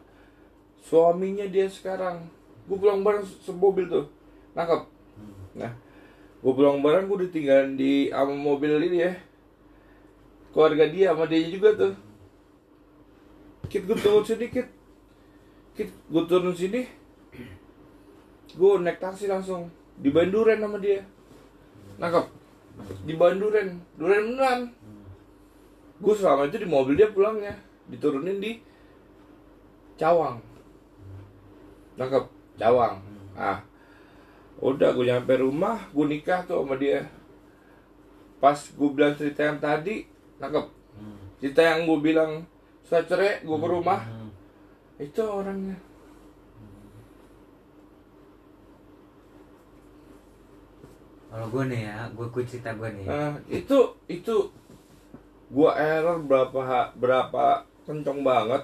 [0.81, 2.25] suaminya dia sekarang.
[2.65, 4.05] Gue pulang bareng semobil tuh.
[4.57, 4.81] Nangkep.
[5.55, 5.73] Nah
[6.41, 9.13] gue pulang bareng gue ditinggalin di sama mobil ini ya.
[10.51, 11.93] Keluarga dia sama dia juga tuh.
[13.69, 14.67] Kit gue turun sini kit.
[15.77, 16.89] Kit gue turun sini.
[18.51, 19.71] Gue naik taksi langsung.
[20.01, 21.05] Di Banduren sama dia.
[22.01, 22.25] Nangkep.
[23.05, 24.25] Di Banduren Duren.
[24.33, 24.61] Beneran
[26.01, 27.53] gue selama itu di mobil dia pulangnya.
[27.87, 28.57] Diturunin di
[30.01, 30.50] Cawang
[31.95, 32.25] nangkep
[32.59, 33.01] Cawang
[33.33, 33.59] ah.
[34.61, 37.09] Udah gue nyampe rumah gue nikah tuh sama dia.
[38.37, 40.05] Pas gue bilang cerita yang tadi
[40.37, 40.65] nangkep
[41.41, 42.45] cerita yang gue bilang
[42.85, 44.01] saya cerai gue ke rumah.
[45.01, 45.77] Itu orangnya.
[51.31, 53.05] Kalau gue nih ya gue gue cerita gue nih.
[53.07, 54.51] Nah, itu itu
[55.51, 58.63] gua error berapa berapa kenceng banget.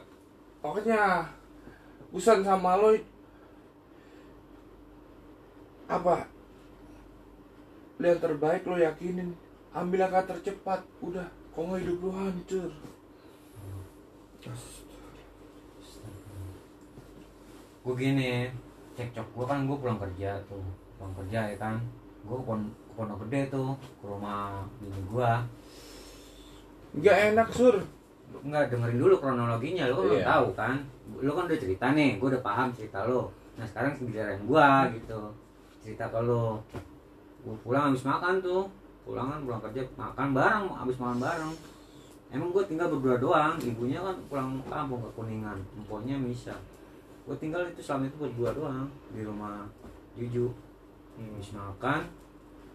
[0.63, 1.27] Pokoknya
[2.15, 2.95] urusan sama lo
[5.87, 6.27] apa?
[7.97, 9.33] Yang terbaik lo yakinin,
[9.71, 10.85] ambil langkah tercepat.
[11.01, 12.71] Udah, kok nggak hidup lo hancur.
[17.83, 18.51] gue gini
[18.95, 20.59] cekcok gue kan gue pulang kerja tuh
[20.99, 21.79] pulang kerja ya kan
[22.23, 22.67] gue pon
[22.99, 25.31] pondok gede tuh ke rumah bini gue
[26.97, 27.75] Nggak enak sur.
[28.43, 30.27] Enggak dengerin dulu kronologinya lo kan belum Iya.
[30.27, 30.75] tahu kan
[31.19, 34.67] lo kan udah cerita nih gue udah paham cerita lo nah sekarang giliran gue
[34.99, 35.19] gitu
[35.87, 36.59] cerita ke lo
[37.47, 38.67] gue pulang habis makan tuh.
[39.07, 41.53] Pulang kan pulang kerja makan bareng habis makan bareng.
[42.27, 43.55] Emang gue tinggal berdua doang.
[43.63, 45.55] Ibunya kan pulang kampung ke kuningan.
[45.79, 46.59] Emponya misa
[47.23, 49.63] gue tinggal itu selama itu berdua doang di rumah
[50.19, 50.51] Juju.
[51.15, 52.03] Habis makan.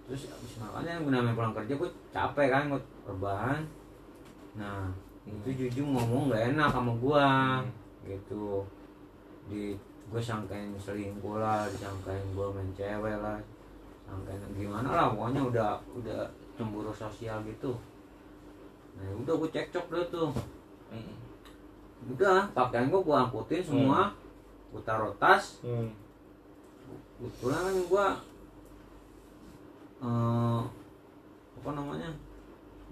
[0.08, 3.60] Terus habis makannya gue namanya pulang kerja gue capek kan gue rebahan.
[4.56, 4.88] Nah
[5.28, 7.60] itu Juju ngomong gak enak sama gua.
[8.08, 8.64] Gitu.
[9.52, 9.76] Di
[10.12, 13.40] gue sangkain selingkuh lah disangkain gue main cewek lah.
[14.04, 16.20] Sangkain gimana lah pokoknya udah udah
[16.52, 17.72] cemburu sosial gitu.
[19.00, 20.28] Nah udah gue cekcok deh tuh.
[22.12, 24.12] Udah pakaian gue gue angkutin semua.
[24.68, 25.64] Gue taruh tas.
[25.64, 25.88] Hmm.
[27.40, 28.06] kan gue
[30.02, 30.60] eh,
[31.56, 32.12] apa namanya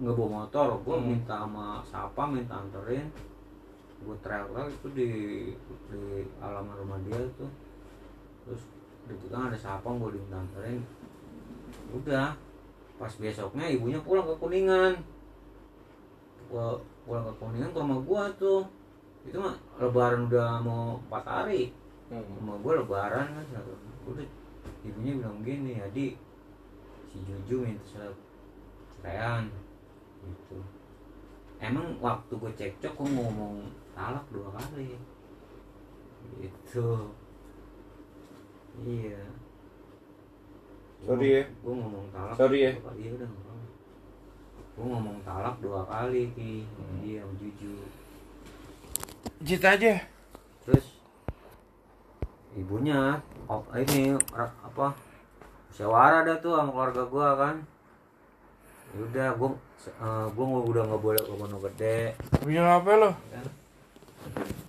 [0.01, 0.73] nggak bawa motor.
[0.81, 1.05] Gue Hmm.
[1.13, 3.05] minta sama siapa minta anterin
[4.01, 5.09] gue trail trail itu di
[5.91, 6.01] di
[6.41, 7.51] halaman rumah dia tuh
[8.45, 8.63] terus
[9.05, 10.81] di belakang ada siapa gue diminta anterin
[11.91, 12.33] udah
[13.01, 14.93] pas besoknya ibunya pulang ke kuningan.
[16.53, 18.61] Gua pulang ke kuningan ke rumah gua tuh.
[19.25, 21.73] Itu mah lebaran udah mau empat hari.
[22.13, 22.21] Hmm.
[22.37, 23.45] rumah gua lebaran kan
[24.05, 24.27] udah
[24.85, 26.05] ibunya bilang gini jadi
[27.09, 28.05] si Juju minta
[29.01, 29.49] ceraian.
[30.21, 30.61] Gitu.
[31.61, 34.95] Emang waktu gue cekcok gue ngomong talak dua kali
[36.37, 36.89] gitu
[38.81, 39.21] iya
[41.01, 41.43] Sorry ya.
[41.59, 42.71] gue ngomong talak Sorry ya.
[42.73, 42.99] dua kali.
[42.99, 43.29] iya udah
[44.71, 46.97] gue ngomong talak dua kali ki Hmm.
[46.99, 47.73] dia sama Juju
[49.41, 49.93] Cita aja.
[50.61, 51.01] terus
[52.53, 54.93] ibunya oh, ini apa
[55.67, 57.55] musyawarah dah tuh sama keluarga gua kan
[58.93, 59.49] udah gua
[59.81, 61.97] eh, gua nggak- udah nggak boleh ke Pondok Gede
[62.37, 63.09] Punya apa lo?
[63.31, 63.45] kan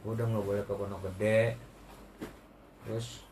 [0.03, 1.41] gua udah nggak boleh ke Pondok Gede
[2.83, 3.23] terus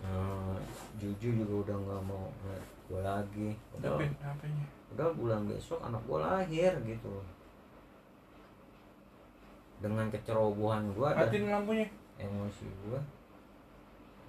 [0.00, 0.56] eh,
[0.96, 4.64] Juju juga udah nggak mau ngeliat gua lagi udah apanya?
[4.94, 7.12] udah bulan besok anak gua lahir gitu
[9.78, 11.86] dengan kecerobohan gua dan Matiin lampunya.
[12.16, 13.00] emosi gua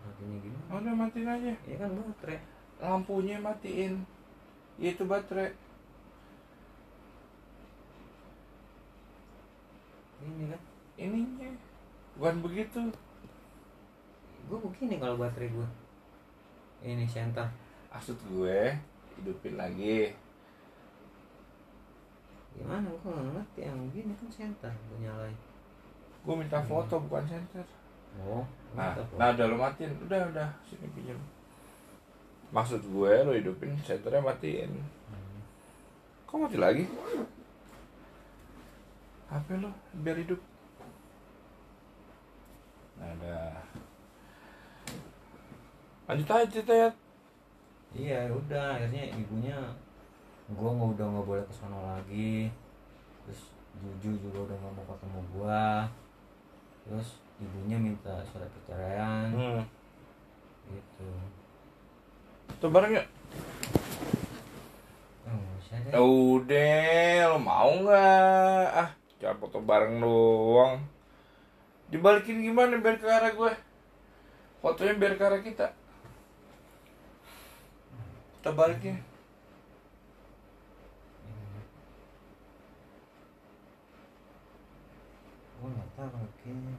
[0.01, 1.53] matinya gimana Oh, udah matiin aja.
[1.63, 2.39] ya kan baterai
[2.75, 4.03] Lampunya matiin.
[4.75, 5.55] Itu baterai.
[10.25, 10.61] Ini kan
[10.95, 11.51] Ininya.
[12.15, 12.81] Bukan begitu.
[14.45, 15.67] gua begini kalau baterai gua
[16.85, 17.49] ini center
[17.89, 18.77] Maksud gue
[19.17, 20.13] hidupin lagi.
[22.55, 25.37] gimana gua nggak ngerti yang begini kan center gua nyalain
[26.25, 27.65] Gue minta foto bukan senter.
[28.21, 28.41] oh
[28.73, 29.93] Nah, mantap, nah udah lo matiin.
[30.03, 30.49] Udah, udah.
[30.67, 31.15] Sini pinjam.
[32.51, 34.73] Maksud gue lo hidupin senternya matiin.
[36.25, 36.83] Kok mati lagi?
[39.25, 39.69] HP lo
[39.99, 40.39] biar hidup.
[42.95, 43.51] Nah, udah.
[46.05, 46.89] Lanjut aja cerita ya.
[47.95, 49.55] iya udah akhirnya ibunya
[50.51, 52.51] gua nggak udah nggak boleh ke sana lagi
[53.23, 55.63] terus Juju juga udah nggak mau ketemu gua
[56.83, 57.07] terus
[57.39, 59.63] ibunya minta surat perceraian Hmm.
[60.67, 61.07] gitu
[62.59, 63.07] Tuh bareng yuk.
[65.95, 68.67] oh, Udah, lo mau nggak?
[68.75, 68.89] Ah,
[69.55, 70.83] foto bareng doang.
[71.87, 73.53] Dibalikin gimana biar ke arah gue?
[74.59, 75.71] Fotonya biar ke arah kita.
[78.35, 78.99] Kita balikin.
[85.55, 86.09] gua nggak tahu
[86.45, 86.77] kayaknya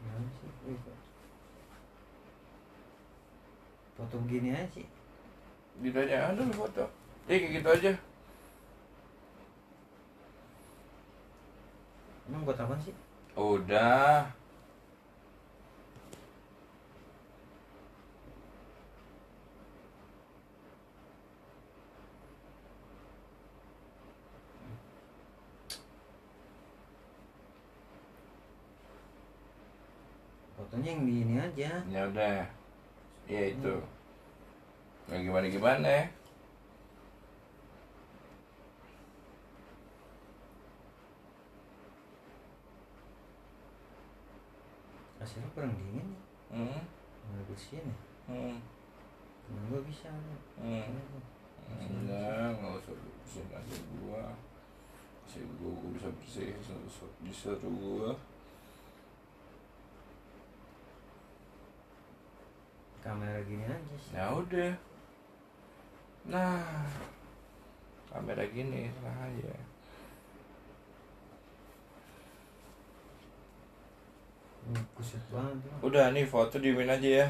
[0.00, 0.48] Gimana sih?
[0.64, 0.98] Wih, kok.
[3.98, 4.86] Foto begini aja sih
[5.78, 6.90] Gitu aja, ada lo foto.
[7.30, 7.92] Eh, kayak gitu aja.
[12.28, 12.92] emang buat apa sih
[13.38, 14.28] Udah.
[30.58, 32.57] fotonya yang di ini aja Ya udah.
[33.28, 33.74] Ya itu.
[35.08, 36.04] Nggak gimana gimana ya.
[45.18, 46.18] hasilnya kurang dingin ya
[46.48, 46.80] Hmm.
[47.28, 47.96] nggak bersihin ya
[48.28, 48.56] Hmm.
[49.44, 50.88] temen gua bisa nih Hmm.
[51.68, 54.24] Enggak, nggak usah bersihin aja gua.
[55.28, 56.56] Si gua, gua bisa bersih,
[57.20, 57.68] bisa tuh
[63.08, 64.72] kamera gini aja sih Ya udah.
[66.28, 66.84] Nah,
[68.12, 69.52] kamera gini lah aja.
[74.68, 74.84] Hmm,
[75.32, 75.80] banget.
[75.80, 77.28] Udah nih foto diemin aja ya.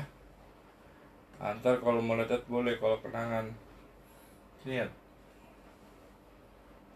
[1.38, 3.46] Antar kalau mau lihat boleh kalau kenangan.
[4.58, 4.86] Sini ya.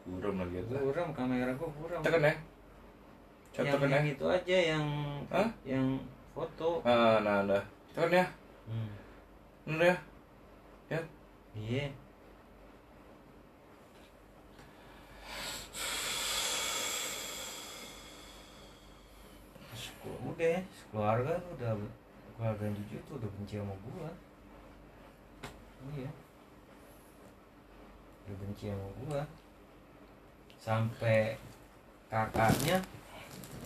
[0.02, 0.82] Buram lagi ya.
[0.82, 2.34] buram kamera gua buram Tekan ya.
[3.54, 3.94] Coba yang, ya.
[3.94, 4.86] yang itu aja yang
[5.30, 5.48] Hah?
[5.62, 5.86] yang
[6.34, 7.62] foto Ah, nah, nah.
[7.94, 8.26] Tekan ya.
[8.68, 8.90] Hmm.
[9.62, 9.94] Bener
[10.90, 11.00] ya.
[11.54, 11.86] iya.
[19.70, 20.58] Terus udah
[20.90, 21.72] keluarga tuh udah
[22.34, 24.10] keluarga yang jujur tuh udah benci sama gua.
[25.94, 26.10] Iya.
[28.26, 29.22] Udah benci sama gua.
[30.58, 31.38] Sampai
[32.10, 32.82] kakaknya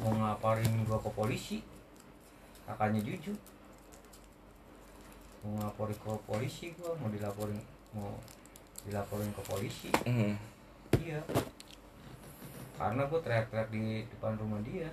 [0.04, 1.58] mau ngaparin gua ke polisi.
[2.68, 3.36] Kakaknya jujur
[5.46, 7.54] mau ngaporin ke polisi gua mau dilaporin
[7.94, 8.18] mau
[8.82, 9.88] dilaporin ke polisi.
[10.02, 10.34] Hmm.
[10.98, 11.22] iya.
[12.74, 14.90] Karena gua teriak-teriak di depan rumah dia.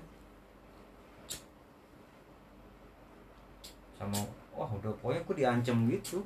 [3.97, 4.21] Sama
[4.53, 6.21] wah udah pokoknya gua diancam gitu.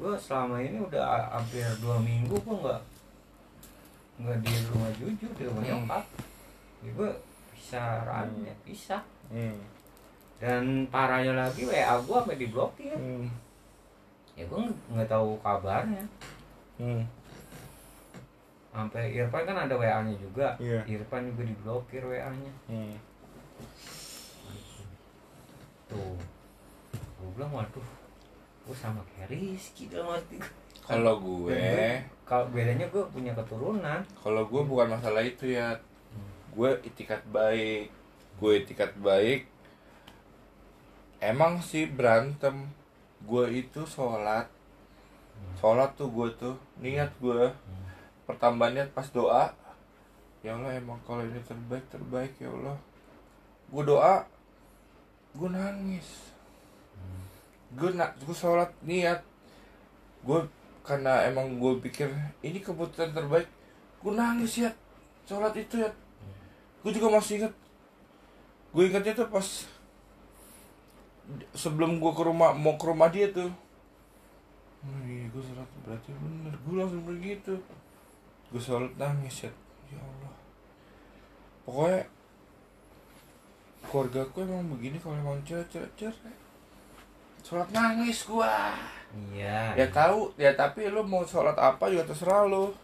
[0.00, 2.80] Gua selama ini udah hampir dua minggu gua nggak
[4.16, 5.84] nggak di rumah jujur di rumah Hmm.
[5.84, 6.04] nyokap.
[6.80, 7.10] Ya gua
[7.52, 8.96] bisa rame bisa
[9.28, 9.60] Hmm.
[10.36, 13.26] Dan parahnya lagi WA gua sampai diblokir Hmm.
[14.34, 14.60] ya gua
[14.92, 16.04] nggak- tahu kabarnya
[16.76, 17.02] Hmm.
[18.68, 20.84] sampai Irfan kan ada WA nya juga Iya.
[20.86, 22.92] Irfan juga diblokir WA nya Hmm.
[25.86, 26.18] tuh
[27.16, 27.88] gue bilang waduh
[28.66, 30.42] gue sama kayak Rizky dalam hati.
[30.82, 31.54] Kalau gue,
[32.22, 35.74] kalau bedanya gue punya keturunan kalau gue bukan masalah itu ya.
[36.50, 37.90] Gue itikat baik,
[38.36, 39.46] gue itikat baik.
[41.18, 42.68] Emang sih berantem.
[43.26, 44.46] Gue itu sholat,
[45.58, 47.50] sholat tuh gue tuh niat gue.
[48.28, 49.50] Pertambahan niat pas doa.
[50.44, 52.78] Ya Allah emang kalau ini terbaik terbaik ya Allah.
[53.72, 54.22] Gue doa,
[55.34, 56.30] gue nangis.
[57.74, 59.24] Gue nak, gue sholat niat.
[60.22, 60.46] Gue
[60.86, 62.06] karena emang gue pikir
[62.46, 63.50] ini keputusan terbaik
[64.06, 64.70] gue nangis ya
[65.26, 65.90] sholat itu ya
[66.86, 67.54] gue juga masih inget
[68.70, 69.66] gue ingetnya tuh pas
[71.54, 73.50] sebelum gue ke rumah mau ke rumah dia tuh.
[74.86, 75.68] Oh iya gue sholat.
[75.82, 77.54] Berarti bener gue langsung begitu
[78.52, 79.52] gue sholat nangis ya.
[79.90, 80.34] Ya Allah.
[81.66, 82.02] Pokoknya
[83.86, 85.90] keluarga gue emang begini kalau emang cerai cerai.
[85.98, 86.46] Cerai
[87.46, 88.74] sholat nangis gua.
[89.30, 89.78] Iya.
[89.78, 92.74] Ya tahu ya tapi lu mau sholat apa juga terserah lu.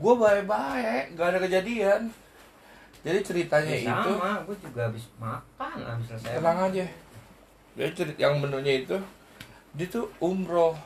[0.00, 2.08] Gue baik-baik gak ada kejadian.
[3.04, 6.84] Jadi ceritanya Ya, itu sama gue juga habis makan habis selesai tenang aja
[7.74, 8.96] jadi cerit yang menunya itu
[9.74, 10.78] dia tuh umroh.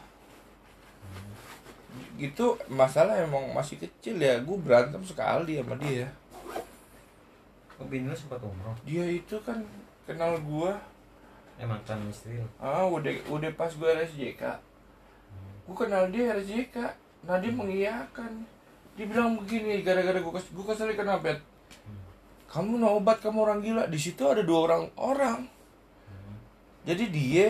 [2.16, 6.08] Gitu masalah emang masih kecil ya gue berantem sekali sama dia.
[7.76, 8.74] Oh bini lu sempat umroh?
[8.88, 9.60] Dia itu kan
[10.08, 10.72] kenal gue
[11.60, 12.48] eh mantan istri lu?
[12.56, 14.42] Ah udah udah pas gue RSJK
[15.68, 16.76] gue kenal dia RSJK
[17.28, 18.32] nah dia mengiyakan.
[18.96, 21.36] Dia bilang begini gara-gara gue kes gue kesel kenapa?
[21.36, 21.40] Bet?
[22.48, 23.84] kamu mau obat kamu orang gila.
[23.92, 25.57] Di situ ada dua orang orang
[26.88, 27.48] jadi dia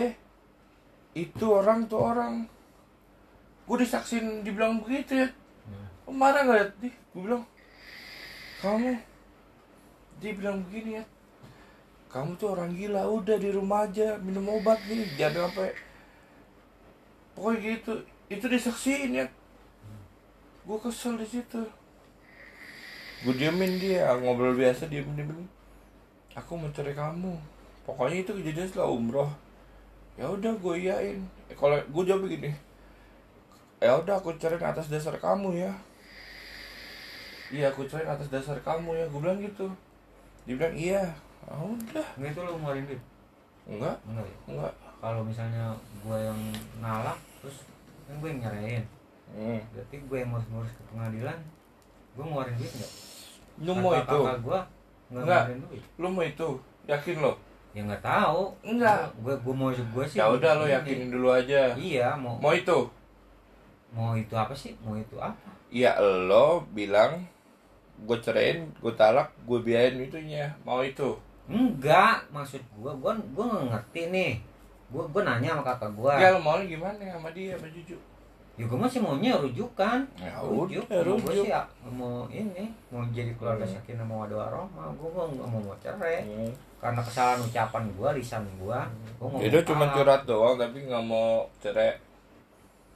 [1.15, 2.43] itu orang tuh orang.
[3.63, 5.27] Gue disaksin dibilang begitu ya.
[6.03, 6.67] Lu marah gak ya?
[6.83, 6.89] Di?
[7.09, 7.43] gue bilang
[8.59, 9.01] kamu
[10.19, 11.03] dia bilang begini ya
[12.09, 15.77] kamu tuh orang gila udah di rumah aja minum obat nih jangan sampai.
[17.37, 17.93] Pokoknya gitu
[18.33, 19.25] itu disaksiin ya.
[20.65, 21.61] Gue kesel di situ.
[23.21, 25.45] Gue diemin dia ngobrol biasa diem diem
[26.33, 27.35] aku mau cari kamu
[27.89, 29.29] pokoknya itu kejadian setelah umroh
[30.13, 31.19] ya udah gue iyain.
[31.49, 32.53] Eh, kalau gue jawab begini
[33.81, 35.71] ya udah aku cariin atas dasar kamu ya.
[37.49, 39.05] Iya aku cariin atas dasar kamu ya.
[39.09, 39.65] Gue bilang gitu.
[40.45, 41.03] Dia bilang iya.
[41.47, 42.07] Ah, udah.
[42.19, 43.01] Nggak itu lu ngeluarin duit?
[43.65, 43.95] Enggak.
[44.05, 44.37] Enggak ya?
[44.53, 44.73] Enggak.
[44.99, 45.63] Kalau misalnya
[46.03, 46.39] gue yang
[46.83, 47.57] ngalak terus
[48.05, 48.83] kan gue yang nyerahin.
[49.29, 49.61] Hmm.
[49.69, 51.37] berarti gue yang ngurus-ngurus ke pengadilan
[52.17, 52.91] gue ngeluarin duit nggak
[53.61, 54.01] lu mau itu?
[54.01, 54.59] kakak gue
[55.13, 55.43] nggak enggak.
[55.45, 55.83] ngeluarin duit.
[56.01, 56.49] Lu mau itu?
[56.89, 57.33] Yakin lo
[57.73, 58.53] ya nggak tahu.
[58.65, 59.13] Enggak.
[59.21, 60.75] gue gue mau gue sih ya udah lo ini.
[60.75, 61.73] yakinin dulu aja.
[61.77, 62.79] Iya mau mau itu?
[63.93, 64.73] Mau itu apa sih?
[64.81, 65.37] Mau itu apa?
[65.69, 67.25] Ya lo bilang
[67.99, 70.49] gue ceraiin gue talak gue biayain itunya.
[70.65, 71.17] Mau itu?
[71.49, 74.33] Enggak maksud gue gue gue ngerti nih.
[74.89, 78.08] Gue gue nanya sama kakak gue ya lo mau gimana sama dia sama Juju
[78.59, 80.03] ya gue masih maunya rujukan.
[80.19, 80.83] Ya rujuk.
[80.83, 81.47] udah, gue rujuk.
[81.47, 83.71] sih ya, mau ini mau jadi keluarga Hmm.
[83.79, 86.27] sakinah mau ada aroma gue nggak mau mau cerai.
[86.27, 86.51] Hmm.
[86.79, 88.79] karena kesalahan ucapan gue lisan gue gue
[89.19, 91.95] ngomong itu cuma curhat doang tapi nggak mau cerai.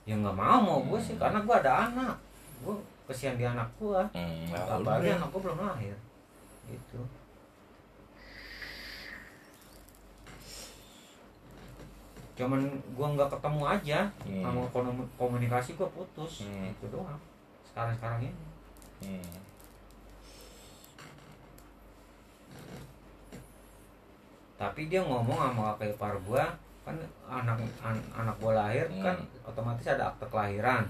[0.03, 2.15] Ya nggak mau mau gue sih karena gue ada anak.
[2.60, 2.76] Gue
[3.07, 5.15] kesian di anak gue hmm, ya apalagi udah.
[5.15, 5.95] anak gue belum lahir?
[6.68, 6.99] Gitu
[12.34, 14.41] cuman gue nggak ketemu aja Hmm.
[14.41, 14.61] sama
[15.15, 16.65] komunikasi gue putus Hmm.
[16.68, 17.19] itu doang
[17.64, 18.34] sekarang sekarang ini
[19.03, 19.34] Hmm.
[24.55, 26.43] tapi dia ngomong sama kakak ipar gue
[26.84, 26.95] kan
[27.26, 29.03] anak an- anak gue lahir Hmm.
[29.03, 30.84] kan otomatis ada akte kelahiran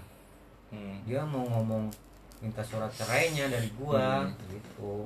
[0.70, 0.98] Hmm.
[1.06, 1.90] dia mau ngomong
[2.40, 4.36] minta surat cerainya dari gua Hmm.
[4.50, 5.06] gitu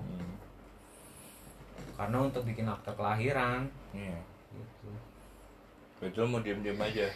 [1.93, 4.18] karena untuk bikin akte kelahiran Iya.
[5.98, 7.07] Berarti lu mau diem-diem aja.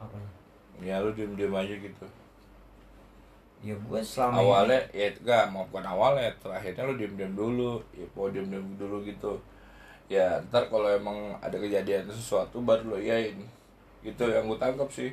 [0.00, 0.16] apa?
[0.80, 2.06] Ya lu diem-diem aja gitu.
[3.60, 7.72] ya gue selama awalnya ini, ya enggak mau bukan awalnya terakhirnya lu diem-diem dulu.
[7.92, 9.36] Ya mau diem-diem dulu gitu.
[10.08, 13.36] Ya ntar kalau emang ada kejadian sesuatu baru lo iyain.
[14.00, 15.12] Gitu yang gue tangkap sih.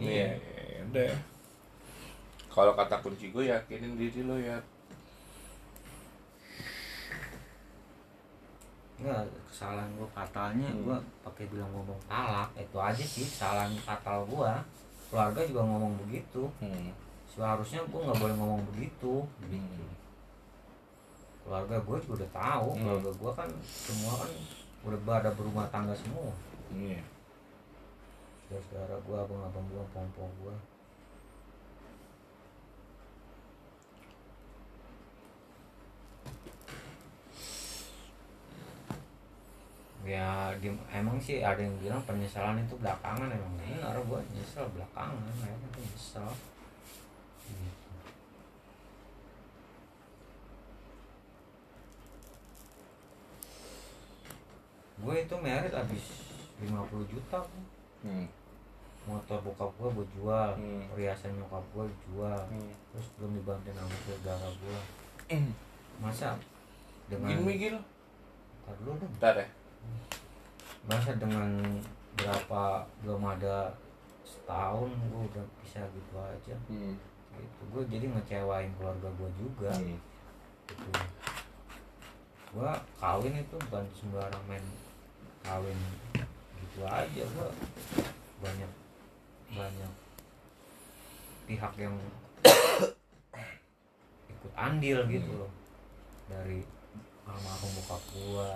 [0.00, 1.12] Iya ya, udah.
[2.48, 4.56] Kalau kata kunci gue yakinin diri lo ya
[9.00, 14.60] enggak kesalahan gue fatalnya gua pakai bilang ngomong talak itu aja sih kesalahan fatal gua.
[15.08, 16.46] Keluarga juga ngomong begitu.
[17.32, 19.24] Seharusnya gua nggak boleh ngomong begitu.
[19.48, 19.84] Gitu
[21.50, 22.68] keluarga gue juga udah tahu.
[22.70, 22.78] Hmm.
[22.78, 24.30] keluarga gua kan semua kan
[24.86, 26.30] udah pada berumah tangga semua.
[26.70, 27.02] Iya.
[28.46, 30.54] Saudara gua abang-abang gua pompo gua
[40.10, 40.28] ya
[40.58, 45.70] di, emang sih ada yang bilang penyesalan itu belakangan emang benar gua nyesel belakangan emang
[45.70, 46.30] tuh nyesel
[47.46, 47.88] Gitu.
[55.00, 56.04] gue itu merit habis
[56.60, 56.76] 50
[57.08, 57.40] juta.
[58.00, 58.26] Hmm.
[59.08, 60.84] motor bokap gua gue jual Hmm.
[60.92, 62.68] perhiasan nyokap gua jual Hmm.
[62.92, 64.80] terus belum dibantuin sama saudara gua
[65.26, 65.52] Hmm.
[65.98, 66.36] masa
[67.08, 67.80] dengan Gini
[68.60, 69.48] Ntar dulu dong Ntar ya
[70.88, 71.50] masa dengan
[72.16, 73.70] berapa belum ada
[74.26, 76.54] setahun gua udah bisa gitu aja.
[76.68, 76.96] Hmm.
[77.36, 77.60] gitu.
[77.70, 79.72] Gue jadi ngecewain keluarga gua juga.
[79.72, 79.98] Hmm.
[80.66, 80.90] gitu.
[82.50, 84.64] Gua kawin itu bukan sembarang main
[85.46, 85.78] kawin
[86.60, 87.48] gitu aja gua
[88.44, 88.72] banyak
[89.50, 89.92] banyak
[91.48, 91.96] pihak yang
[94.32, 95.52] ikut andil gitu loh.
[96.26, 96.62] Dari
[97.26, 98.50] almarhum bokap gua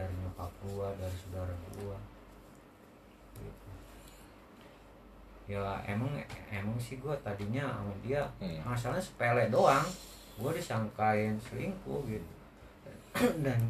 [0.00, 1.96] dari nyokap gua dari saudara gua
[3.36, 3.68] gitu.
[5.46, 6.08] ya emang
[6.48, 8.64] emang sih gua tadinya sama dia Hmm.
[8.64, 9.84] masalahnya sepele doang
[10.36, 12.32] gua disangkain selingkuh gitu
[13.44, 13.60] dan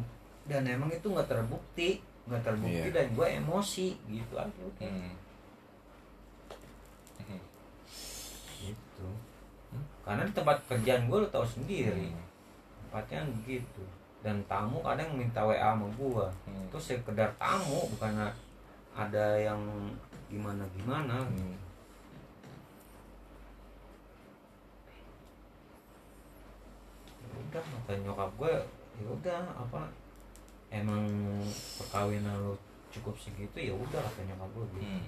[0.47, 2.95] dan emang itu nggak terbukti nggak terbukti Iya.
[2.95, 5.13] dan gue emosi gitu aja udah Hmm.
[8.61, 9.09] gitu
[10.01, 12.25] karena di tempat kerjaan gue lo tau sendiri Hmm.
[12.87, 13.83] tempatnya gitu
[14.21, 16.65] dan tamu kadang minta wa sama gue Hmm.
[16.69, 18.13] itu sekedar tamu bukan
[18.93, 19.61] ada yang
[20.29, 21.57] gimana gimana Hmm.
[27.21, 28.53] Ya udah kata nyokap gue
[29.01, 29.81] ya udah apa
[30.71, 31.03] emang
[31.79, 32.53] perkawinan lu
[32.91, 34.85] cukup segitu ya udah kata nyokap gue gitu.
[34.85, 35.05] Hmm.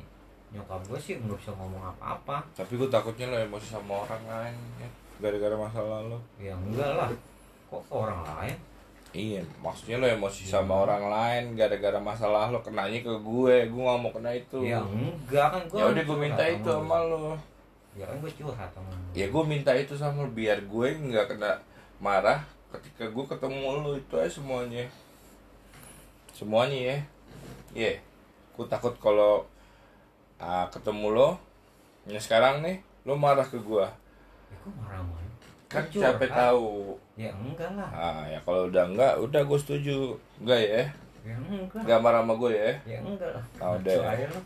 [0.54, 2.46] nyokap gue sih nggak bisa ngomong apa-apa.
[2.54, 7.10] Tapi gue takutnya lo emosi sama orang lain ya Gara-gara masalah lo ya enggak lah.
[7.70, 8.58] Kok orang lain
[9.14, 14.00] Iya, maksudnya lo emosi sama orang lain gara-gara masalah lo kenanya ke gue, gue gak
[14.02, 14.66] mau kena itu.
[14.66, 17.38] ya enggak kan gue Ya udah gue minta itu sama lo.
[17.94, 19.06] ya kan gue curhat sama lu.
[19.14, 21.62] Ya gue minta itu sama lo biar gue nggak kena
[22.02, 22.42] marah
[22.74, 24.90] ketika gue ketemu lo itu aja semuanya.
[26.34, 26.98] Semuanya ya.
[27.78, 27.94] Iya.
[28.58, 29.46] Gue takut kalau
[30.42, 31.30] ah, ketemu lo,
[32.10, 33.86] ya sekarang nih lo marah ke gue.
[34.50, 35.22] ya gue marah-marah
[35.70, 36.98] Kan Gua capek tahu.
[37.14, 40.18] Ya enggak lah Ah ya kalau udah enggak, udah gue setuju.
[40.42, 40.84] Enggak ya?
[41.24, 42.72] ya enggak Enggak marah sama gue ya?
[42.84, 43.94] ya enggak lah Oh, udah.
[44.10, 44.42] aja lu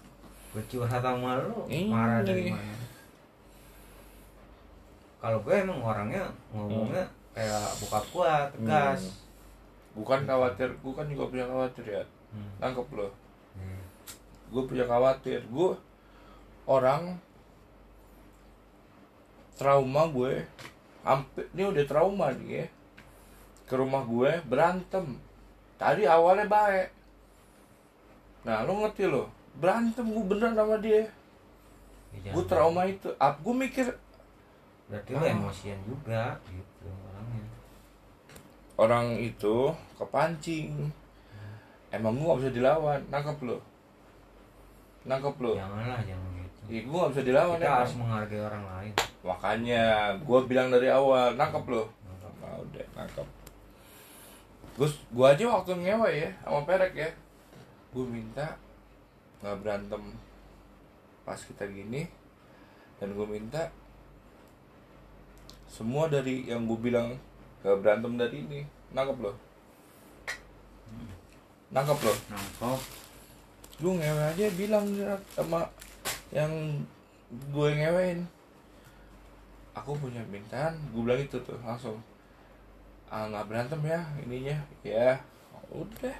[0.48, 1.88] gue curhat sama lu Ini.
[1.88, 2.76] marah dari mana
[5.18, 7.03] kalau gue emang orangnya ngomongnya
[7.34, 9.02] kayak bokap gue tegas
[9.98, 12.03] Bukan khawatir, gue kan juga punya khawatir ya.
[12.30, 12.53] Hmm.
[12.61, 13.10] Tangkep lo.
[13.57, 13.81] Hmm.
[14.53, 15.41] Gue punya khawatir.
[15.49, 15.73] Gue
[16.69, 17.18] orang
[19.57, 20.45] trauma gue
[21.07, 22.65] hampir ini udah trauma nih ya.
[23.63, 25.15] Ke rumah gue berantem.
[25.79, 26.88] Tadi awalnya baik.
[28.43, 29.31] Nah lo ngerti lo?
[29.55, 31.07] Berantem gue bener sama dia.
[32.17, 33.07] Ya, gue trauma itu.
[33.15, 33.88] Up gue mikir
[34.88, 35.31] berarti lu Ah.
[35.31, 37.43] emosian juga gitu orangnya.
[38.77, 39.55] Orang itu
[39.95, 40.91] kepancing.
[41.88, 42.99] Emang gue gak bisa dilawan.
[43.07, 43.57] Nangkep lo?
[45.07, 45.51] Nangkep lo?
[45.55, 46.59] Janganlah jangan gitu.
[46.67, 47.79] Iya, gue gak bisa dilawan kita emang.
[47.79, 48.93] harus menghargai orang lain
[49.27, 51.83] Makanya gue bilang dari awal nangkep lo.
[52.39, 53.27] Nah, udah nangkep.
[54.79, 57.09] Gus, gue aja waktu ngewe ya sama Perek ya.
[57.91, 58.55] Gue minta
[59.43, 60.01] nggak berantem
[61.27, 62.07] pas kita gini
[62.97, 63.67] dan gue minta
[65.67, 67.19] semua dari yang gue bilang
[67.61, 68.61] gak berantem dari ini
[68.95, 69.35] nangkep lo
[71.69, 72.79] nangkep lo nangkep
[73.83, 74.87] lu ngewe aja bilang
[75.35, 75.67] sama
[76.33, 76.81] yang
[77.29, 78.25] gue ngewein
[79.77, 81.97] aku punya bintang gue bilang itu tuh langsung.
[83.07, 84.57] Ah nggak berantem ya ininya.
[84.81, 85.15] Ya
[85.69, 86.17] udah.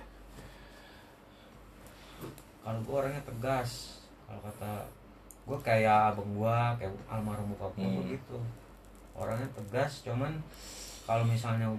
[2.62, 4.72] Kalau gue orangnya tegas kalau kata
[5.48, 8.12] gue kayak abang gue kayak almarhum bokap gue Hmm.
[8.12, 8.38] gitu.
[9.16, 10.36] Orangnya tegas cuman
[11.08, 11.72] kalau misalnya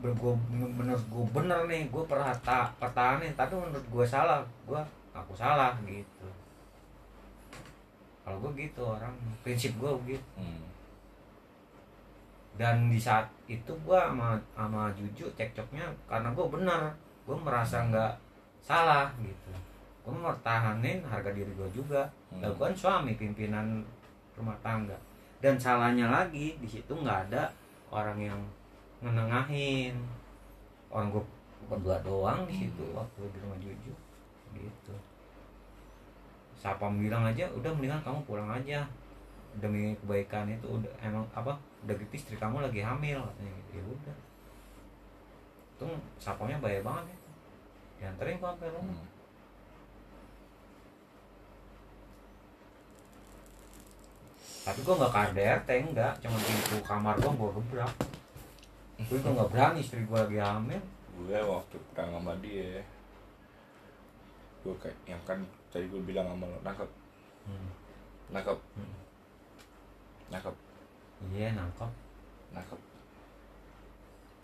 [0.00, 4.80] gue menurut gue bener nih gue perhata pertahanin tapi menurut gue salah gue
[5.12, 6.28] aku salah gitu.
[8.24, 9.12] Kalau gue gitu orang
[9.44, 10.64] prinsip gue gitu Hmm.
[12.54, 16.80] Dan di saat itu gue sama sama Juju cekcoknya karena gue bener
[17.26, 18.12] gue merasa nggak
[18.62, 19.50] salah gitu.
[20.06, 22.06] Gue mempertahanin harga diri gue juga.
[22.30, 22.46] Hmm.
[22.46, 23.82] gue kan suami pimpinan
[24.38, 24.94] rumah tangga.
[25.42, 27.50] Dan salahnya lagi di situ nggak ada
[27.90, 28.40] orang yang
[29.02, 29.98] ngenengahin
[30.88, 31.24] orang gue
[31.66, 33.92] berdua doang di situ waktu di rumah Juju
[34.54, 34.94] gitu.
[36.54, 38.86] Sapam bilang aja udah mendingan kamu pulang aja.
[39.58, 41.54] Demi kebaikan itu udah emang apa
[41.84, 43.70] udah gitu istri kamu lagi hamil katanya gitu.
[43.76, 44.16] Ya udah.
[45.76, 45.84] Itu
[46.16, 47.18] sapamnya bahaya banget ya.
[48.00, 48.96] Dianterin gua sampai rumah.
[48.96, 49.12] Hmm.
[54.64, 56.12] tapi gua nggak KDRT enggak.
[56.24, 57.92] Cuma pintu kamar gua gua gebrak.
[59.04, 60.82] Gue gua nggak berani istri gua lagi hamil.
[61.14, 62.80] Gue waktu perang sama dia.
[64.64, 65.38] Gue kayak yang kan
[65.68, 66.90] tadi gue bilang sama lo nangkep.
[67.44, 67.70] Hmm.
[68.32, 68.58] nangkep.
[68.74, 68.94] Hmm.
[70.32, 70.63] nangkep
[71.32, 71.90] iya nangkep.
[72.52, 72.80] Nangkep.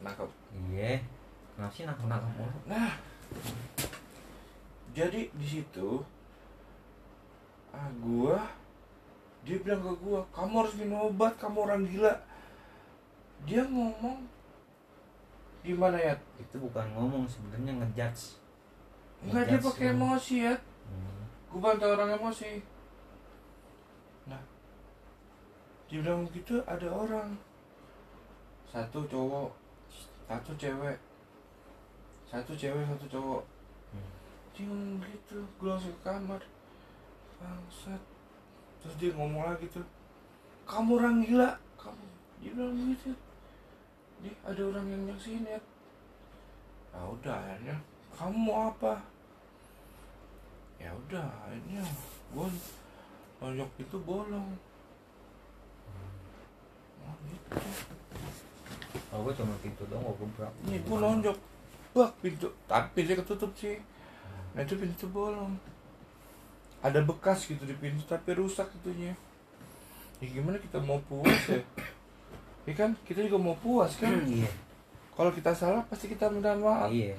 [0.01, 0.31] Nangkep.
[0.70, 1.02] Iya.
[1.57, 2.93] Kenapa sih nangkep nangkep nah.
[4.97, 6.01] Jadi di situ
[7.70, 8.43] ah gua
[9.47, 12.15] dia bilang ke gua kamu harus minum obat kamu orang gila.
[13.44, 14.24] Dia ngomong
[15.61, 18.40] di mana ya itu bukan ngomong sebenarnya ngejudge.
[19.20, 20.57] Enggak dia pakai emosi ya
[20.90, 21.23] Hmm.
[21.47, 22.59] gue bantu orang emosi
[24.27, 24.43] nah
[25.91, 27.35] dia bilang gitu ada orang.
[28.71, 29.51] Satu cowok
[30.31, 30.95] satu cewek.
[32.31, 33.43] Satu cewek satu cowok.
[33.91, 34.11] Hmm.
[34.55, 36.43] dia ngomong gitu gue langsung ke kamar.
[37.43, 37.99] Bangsat.
[38.79, 39.83] Terus dia ngomong lagi tuh
[40.62, 41.51] kamu orang gila.
[41.75, 42.07] Kamu
[42.39, 43.11] dia bilang gitu.
[44.23, 45.59] Nih ada orang yang nyaksiin ya.
[46.95, 47.77] Nah udah akhirnya
[48.15, 48.95] kamu mau apa?
[50.79, 51.83] Ya udah akhirnya
[52.31, 52.47] gue
[53.43, 54.69] nonjok itu bolong
[59.11, 61.39] oh gua cuma pintu doang gua gebrak ini gue nonjok.
[61.91, 63.82] Bak pintu tapi pintunya ketutup sih.
[64.55, 65.59] Nah itu pintu bolong
[66.78, 69.11] ada bekas gitu di pintu tapi rusak itunya.
[70.23, 71.59] Ya gimana kita mau puas ya?
[72.69, 74.23] Ya kan kita juga mau puas kan?
[74.23, 74.47] Iya.
[75.19, 76.95] Kalau kita salah pasti kita minta maaf.
[76.95, 77.19] Iya.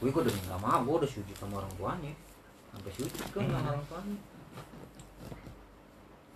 [0.00, 2.12] Gue kok udah minta maaf gue udah sujud sama orang tuanya.
[2.72, 4.18] Sampai sujud kan sama orang tuanya.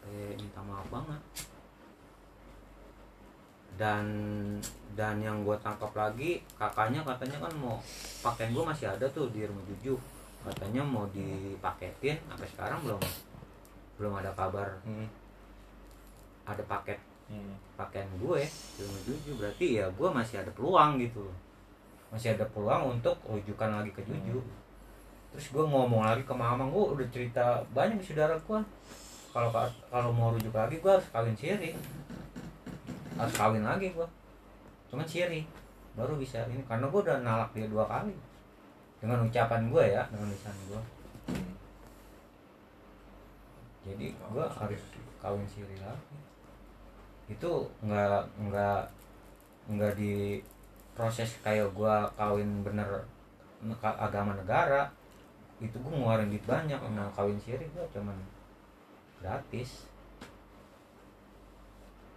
[0.04, 1.22] Kayak minta maaf banget
[3.76, 4.04] dan
[4.96, 7.76] dan yang gue tangkap lagi kakaknya katanya kan mau
[8.24, 9.96] pakaian gue masih ada tuh di rumah Juju.
[10.46, 13.00] Katanya mau dipaketin sampai sekarang belum
[14.00, 15.08] belum ada kabar Hmm.
[16.46, 17.58] ada paket Hmm.
[17.74, 19.30] pakaian gue di rumah Juju.
[19.36, 21.26] Berarti ya gue masih ada peluang gitu
[22.06, 24.38] masih ada peluang untuk rujukan lagi ke Juju.
[25.34, 28.60] Terus gue ngomong lagi ke mama gue udah cerita banyak saudara gue
[29.36, 29.50] kalau
[29.92, 31.76] kalau mau rujuk lagi gue harus kawin siri
[33.16, 34.08] harus kawin lagi gue
[34.86, 35.42] cuman siri
[35.96, 36.62] baru bisa ini.
[36.68, 38.12] Karena gue udah nalak dia dua kali.
[39.00, 40.82] Dengan ucapan gue ya dengan lisan gue
[43.86, 44.82] jadi gue harus
[45.22, 46.18] kawin siri lagi.
[47.30, 48.82] Itu nggak nggak
[49.70, 50.42] nggak di
[50.96, 53.04] proses kayak gua kawin bener
[53.82, 54.90] agama negara.
[55.60, 56.80] Itu gua ngeluarin duit banyak.
[56.94, 58.16] Nah kawin siri gua cuman
[59.22, 59.86] gratis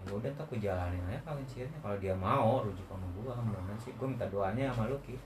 [0.07, 1.43] ya udah ntar aku jalanin aja kawin
[1.84, 3.91] kalau dia mau rujuk sama gua mudah sih.
[3.99, 5.19] Gua minta doanya sama Lucky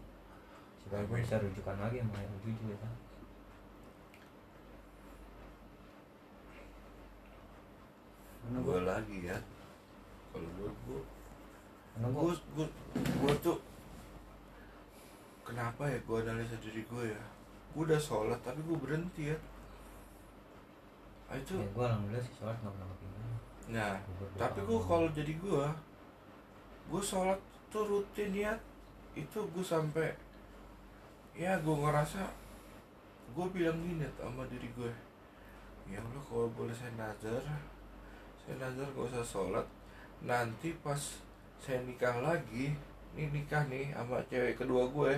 [0.82, 2.94] supaya gua bisa rujukan lagi sama yang jujur ya kan?
[8.54, 9.38] Gue lagi ya.
[10.36, 11.02] Kalau gue gue
[11.94, 12.34] karena gua?
[12.34, 12.68] gue gue
[13.00, 13.58] gue tuh
[15.46, 17.22] kenapa ya gue analisa diri gue ya?
[17.72, 19.38] Gue udah sholat tapi gue berhenti ya.
[21.34, 22.98] Itu ya gua alhamdulillah sih sholat nggak pernah
[23.72, 23.96] nah
[24.36, 25.66] tapi gue kalau jadi gue
[26.92, 27.40] gue sholat
[27.72, 28.54] tuh rutin ya.
[29.14, 30.10] Itu gue sampai
[31.38, 32.26] ya gue ngerasa
[33.34, 34.94] gue bilang gini sama diri gue
[35.90, 37.42] ya Allah kalau boleh saya nazar
[38.42, 39.66] saya nazar gak usah sholat.
[40.26, 41.00] Nanti pas
[41.62, 42.74] saya nikah lagi
[43.14, 45.14] ini nikah nih sama cewek kedua gue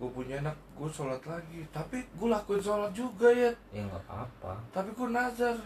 [0.00, 1.60] gue punya anak gue sholat lagi.
[1.68, 3.52] Tapi gue lakuin sholat juga ya.
[3.76, 4.56] Ya nggak apa-apa.
[4.72, 5.56] Tapi gue nazar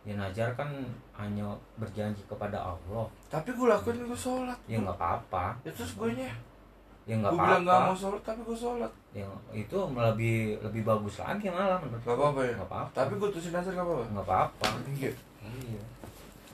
[0.00, 0.72] ya najar kan
[1.12, 1.44] hanya
[1.76, 3.04] berjanji kepada Allah.
[3.28, 4.56] Tapi gue lakuin gue sholat.
[4.64, 5.52] Ya nggak apa-apa.
[5.60, 6.32] Ya terus gue nya?
[7.04, 8.92] Ya nggak gue bilang gak mau apa-apa sholat tapi gue sholat.
[9.12, 12.52] Ya itu lebih lebih bagus lagi malah menurut gak apa-apa ya?
[12.56, 12.90] Nggak apa-apa.
[12.96, 14.04] Tapi gue tulisin nazar gak apa-apa?
[14.08, 14.66] Nggak apa-apa.
[14.96, 15.12] Iya.
[15.44, 15.82] Iya.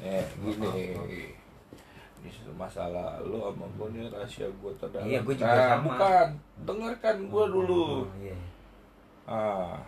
[0.03, 0.67] Eh gini.
[0.67, 1.05] apa-apa.
[2.17, 5.07] ini situ masalah lo sama gue nih rahasia gue terdalam.
[5.07, 5.85] Iya, gua juga Nah, sama.
[5.87, 6.29] bukan.
[6.67, 7.85] Dengarkan gue dulu.
[8.03, 8.37] Oh, iya.
[9.31, 9.79] Ah.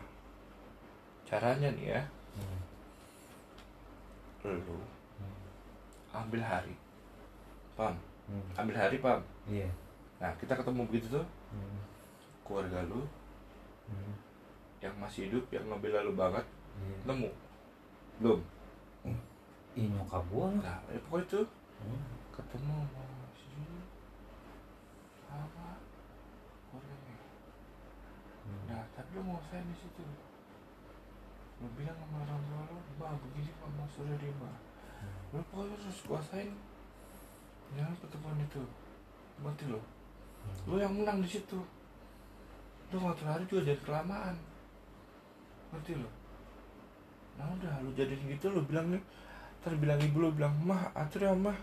[1.27, 2.03] Caranya nih ya.
[4.45, 4.79] Lu
[6.13, 6.75] ambil hari
[7.75, 7.95] pam
[8.29, 8.45] Hmm.
[8.61, 9.65] ambil hari pam iya
[10.21, 11.81] nah kita ketemu begitu tuh Hmm.
[12.45, 13.01] keluarga lu
[13.89, 14.13] Hmm.
[14.79, 16.45] yang masih hidup yang ngebela lu banget
[16.79, 16.97] Iya.
[17.09, 17.31] nemu
[18.21, 18.41] belum
[19.79, 20.61] Ih, nyokap gua lah.
[20.61, 21.41] nah ya pokoknya itu
[21.81, 22.03] Hmm.
[22.35, 22.77] ketemu
[25.25, 25.69] sama
[26.69, 27.17] keluarganya
[28.45, 28.63] Hmm.
[28.69, 30.05] nah tapi lu mau saya di situ
[31.59, 34.57] lu bilang sama orang tua lu bah begini mama sudah di mah
[35.35, 36.51] lu pokoknya harus kuasain.
[37.77, 38.63] Jangan pertemuan itu.
[39.45, 39.81] Mati lo
[40.65, 41.61] lu yang menang di situ.
[42.89, 44.35] Lu ngatur hari juga jangan kelamaan.
[45.75, 46.11] Ngerti lo
[47.39, 48.99] nah udah lu jadiin gitu lu bilang nih
[49.63, 51.59] ntar bilang ibu lu bilang mah atur ya mah.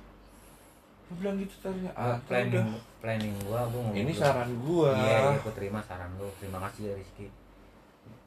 [1.11, 1.91] Lu bilang gitu tadinya.
[1.95, 2.83] Ah planning udah.
[3.03, 4.91] planning gua gua mau ini saran gua.
[4.95, 6.27] Iya iya gua terima saran lu.
[6.39, 7.27] Terima kasih ya Rizky.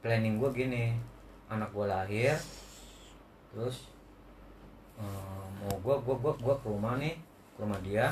[0.05, 0.97] Planning gua gini
[1.49, 2.37] anak gua lahir
[3.49, 3.89] terus
[4.97, 7.15] eh, mau gua gua gua gua ke rumah nih
[7.55, 8.07] ke rumah dia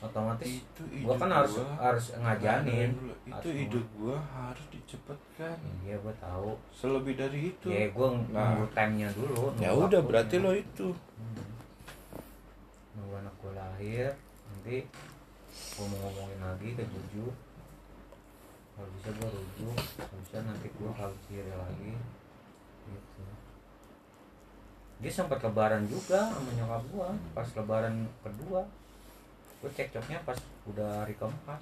[0.00, 1.66] otomatis itu gua ide kan harus gua.
[1.80, 3.14] harus ngajanin dulu.
[3.24, 3.94] itu Harus ide ngomong.
[3.96, 8.52] gua harus dicepatkan iya gua tahu selebih dari itu ya gua Nah.
[8.52, 11.46] nunggu time-nya dulu ya udah berarti lo itu Hmm.
[12.94, 14.12] nunggu anak gua lahir
[14.44, 14.84] nanti
[15.72, 17.26] gua mau ngomongin lagi ke Juju
[18.74, 21.92] kalau bisa gua rujuk kalau bisa nanti gua kalau kiri lagi
[25.02, 28.64] dia sempat lebaran juga sama nyokap gua pas lebaran kedua.
[29.60, 31.60] Gua cekcoknya pas udah hari keempat.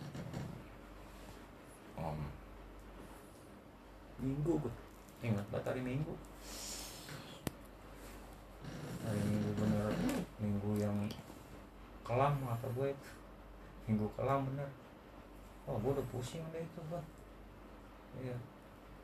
[1.98, 2.18] Om.
[4.22, 4.72] Minggu gua.
[5.26, 6.14] Ingat banget hari minggu.
[9.02, 9.90] Hari minggu bener.
[10.38, 10.96] Minggu yang
[12.06, 13.10] kelam kata gue itu.
[13.90, 14.70] Minggu kelam bener.
[15.66, 17.06] Oh gue udah pusing deh itu bang
[18.18, 18.36] iya.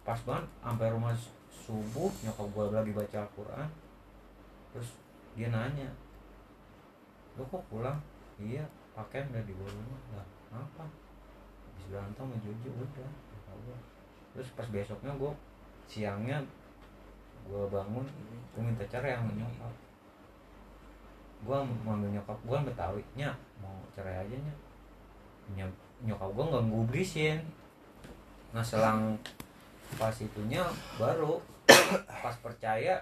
[0.03, 1.15] Pas banget sampai rumah
[1.53, 3.69] subuh nyokap gue lagi baca Al-Quran
[4.73, 4.89] terus
[5.37, 5.89] dia nanya
[7.39, 7.95] lo kok pulang?
[8.43, 8.67] Iya
[8.99, 10.01] pakaian udah dibawa rumah.
[10.19, 10.85] Lah apa
[11.71, 13.11] habis berantem sama Jojo udah
[14.35, 15.33] terus pas besoknya gue
[15.87, 16.39] siangnya
[17.47, 18.07] gue bangun
[18.55, 19.75] gue minta cerai sama nyokap.
[21.47, 23.31] Gue manggil nyokap gue betawi nya
[23.63, 24.55] mau cerai aja nya
[25.55, 25.81] Ny-
[26.11, 27.39] nyokap gue nggak ngubrisin
[28.51, 29.15] nah selang
[29.97, 30.61] pas itunya
[31.01, 31.41] baru
[32.21, 33.01] pas percaya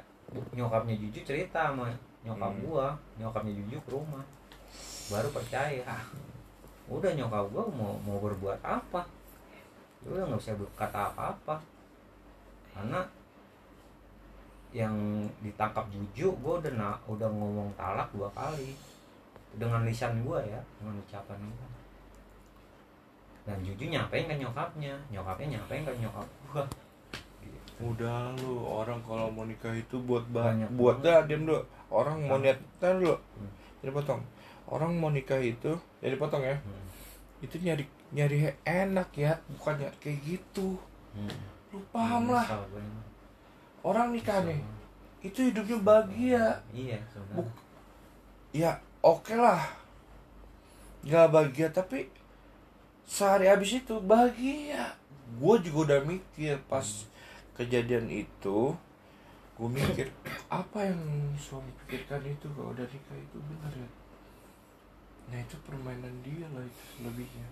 [0.54, 1.90] nyokapnya Juju cerita sama
[2.22, 2.62] nyokap Hmm.
[2.66, 2.86] gua
[3.18, 4.22] nyokapnya Juju ke rumah.
[5.06, 5.86] Baru percaya.
[6.90, 9.06] Udah nyokap gua mau mau berbuat apa?
[10.06, 11.62] Udah nggak bisa berkata apa-apa.
[12.74, 13.00] Karena
[14.74, 14.94] yang
[15.40, 18.74] ditangkap Juju gua udah na- udah ngomong talak dua kali.
[19.56, 21.75] Dengan lisan gua ya dengan ucapan gua
[23.46, 24.94] dan Juju nyampein ke nyokapnya.
[25.14, 26.64] Nyokapnya nyampein ke nyokap gua.
[27.78, 31.62] Udah lu orang kalau mau nikah itu buat bahan Banyak buat dah diam dulu.
[31.86, 33.14] Orang mau niat tar dulu.
[33.14, 33.50] Hmm.
[33.80, 34.20] jadi potong.
[34.66, 36.58] Orang mau nikah itu jadi potong ya.
[36.58, 36.84] Hmm.
[37.44, 40.74] itu nyari nyari enak ya bukan nyari kayak gitu.
[41.14, 41.38] Hmm.
[41.70, 42.44] lu paham lah.
[42.48, 43.00] gue ini.
[43.86, 44.58] orang nikah nih
[45.22, 46.44] itu hidupnya bahagia.
[46.74, 46.98] Iya
[47.36, 47.62] Buk-
[48.50, 48.74] ya
[49.04, 49.62] oke lah.
[51.06, 52.10] Nggak bahagia tapi
[53.06, 54.98] sehari habis itu bahagia.
[55.38, 57.06] Gue juga udah mikir pas
[57.56, 58.74] kejadian itu
[59.56, 60.12] gue mikir
[60.52, 61.00] apa yang
[61.40, 63.88] suami pikirkan itu kalau udah nikah itu benar ya?
[65.32, 67.48] Nah itu permainan dia lah itu selebihnya.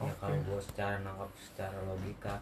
[0.00, 0.16] Ya Oke.
[0.16, 2.40] kalau gue secara nangkap secara logika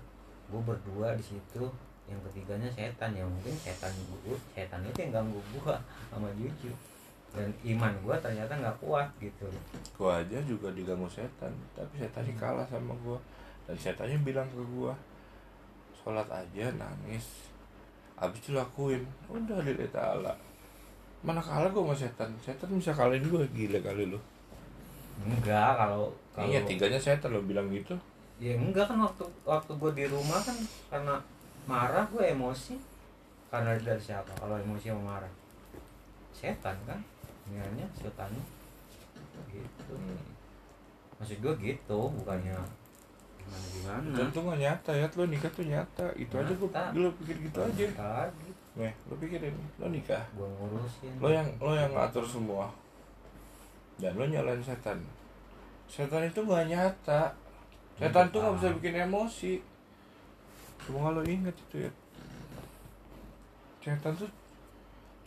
[0.49, 1.67] gue berdua di situ
[2.09, 3.93] yang ketiganya setan ya mungkin setan
[4.25, 5.77] gue setan itu yang ganggu gue
[6.09, 6.73] sama Juju
[7.37, 9.47] dan iman gue ternyata nggak kuat gitu.
[9.95, 13.19] Gue aja juga diganggu setan tapi setannya kalah sama gue
[13.69, 14.93] dan setannya bilang ke gue
[15.93, 17.53] sholat aja nangis.
[18.19, 20.35] Habis itu lakuin udah lillahi ta'ala
[21.23, 22.31] mana kalah gue sama setan?
[22.39, 24.19] Setan bisa kalahin gue gila kali lu.
[25.19, 27.99] Enggak kalau kalau iya tiganya setan lo bilang gitu.
[28.39, 30.55] Ya enggak kan waktu waktu gue di rumah kan
[30.89, 31.19] karena
[31.67, 32.79] marah gue emosi.
[33.49, 34.31] Karena dari siapa?
[34.39, 35.33] Kalau emosi sama marah?
[36.31, 37.01] Setan kan
[37.49, 38.33] Niatnya setan
[39.49, 39.95] gitu
[41.19, 42.55] maksud gue gitu bukannya
[43.49, 46.05] gimana gimana Dan tuh gak nyata ya, lo nikah tuh nyata.
[46.15, 46.93] Itu aja gue Nyata.
[46.93, 47.87] lo pikir gitu aja.
[47.97, 50.21] lagi Nih, lo pikirin, lo nikah.
[50.37, 52.69] gue ngurusin Lo yang lo yang ngatur semua.
[53.97, 55.01] Dan lo nyalain setan.
[55.89, 57.33] Setan itu gak nyata.
[57.97, 59.65] Setan tuh gak bisa bikin emosi.
[60.85, 61.93] Cuma lo inget itu ya.
[63.81, 64.29] Setan tuh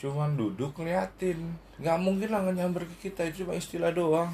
[0.01, 1.37] cuman duduk ngeliatin.
[1.77, 4.33] Nggak mungkin lah nyamber ke kita itu cuma istilah doang.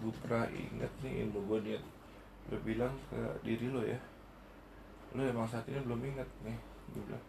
[0.00, 1.78] Gue pernah inget nih ilmu gue dia
[2.48, 4.00] lo bilang ke diri lo ya.
[5.12, 6.56] Lo emang saat ini belum inget nih
[6.96, 7.24] gue bilang.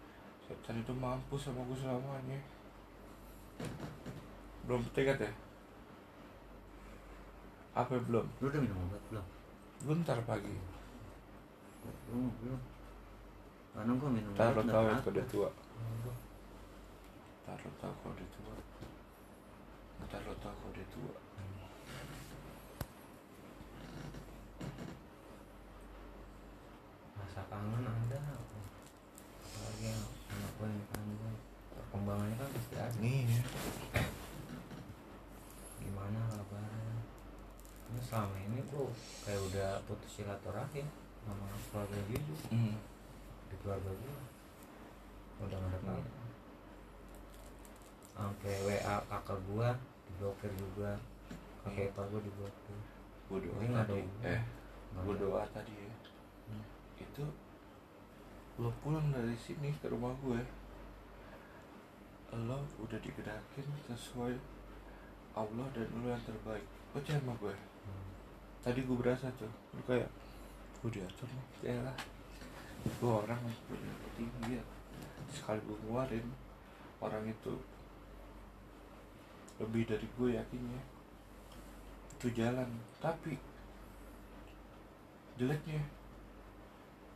[0.47, 2.39] Setan itu mampu sama gue selamanya.
[4.63, 5.31] Belum ingat ya?
[7.75, 8.23] Apa belum?
[8.39, 9.25] Lu udah minum obat belum?
[9.83, 10.55] Bentar pagi.
[12.07, 12.61] Belum belum.
[13.75, 15.27] Karena gue minum ntar lo obat tau ya apa.
[15.27, 15.51] tua
[17.49, 18.55] ntar lo tau kalau udah tua
[20.05, 21.17] ntar lo tau kalau udah tua
[27.17, 28.21] rasa kangen ada
[29.41, 31.33] apalagi yang anak gue yang kangen
[31.73, 32.97] perkembangannya kan pasti ada.
[33.01, 33.41] Ya
[35.81, 37.01] gimana kabarnya?
[37.89, 38.85] Ini selama ini gue
[39.25, 40.85] kayak udah putus silaturahim
[41.25, 42.77] sama keluarga Juju hmm.
[43.49, 44.17] di keluarga gue
[45.49, 46.18] udah nggak apa
[48.19, 49.67] sampai WA kakak gue
[50.11, 50.91] diblokir juga.
[51.63, 52.77] Kakek ipar gue diblokir.
[53.31, 54.27] Gue doa Ini nggak ada tadi.
[54.27, 54.41] eh
[54.99, 55.95] doa tadi ya.
[56.99, 57.23] Itu
[58.59, 60.43] lo pulang dari sini ke rumah gue
[62.29, 64.35] lo udah digerakin sesuai
[65.33, 66.67] Allah dan lo yang terbaik.
[66.91, 67.55] Percaya sama gue
[68.59, 70.11] tadi gue berasa tuh lu kayak
[70.83, 71.71] gue diatur nih.
[71.71, 71.95] Ya lah.
[72.99, 74.63] Gue orang yang punya tinggi ya.
[75.31, 76.27] Sekali gue ngeluarin
[76.99, 77.55] orang itu
[79.59, 80.81] lebih dari gue yakinnya
[82.19, 82.67] itu jalan.
[82.99, 83.35] Tapi
[85.39, 85.79] jeleknya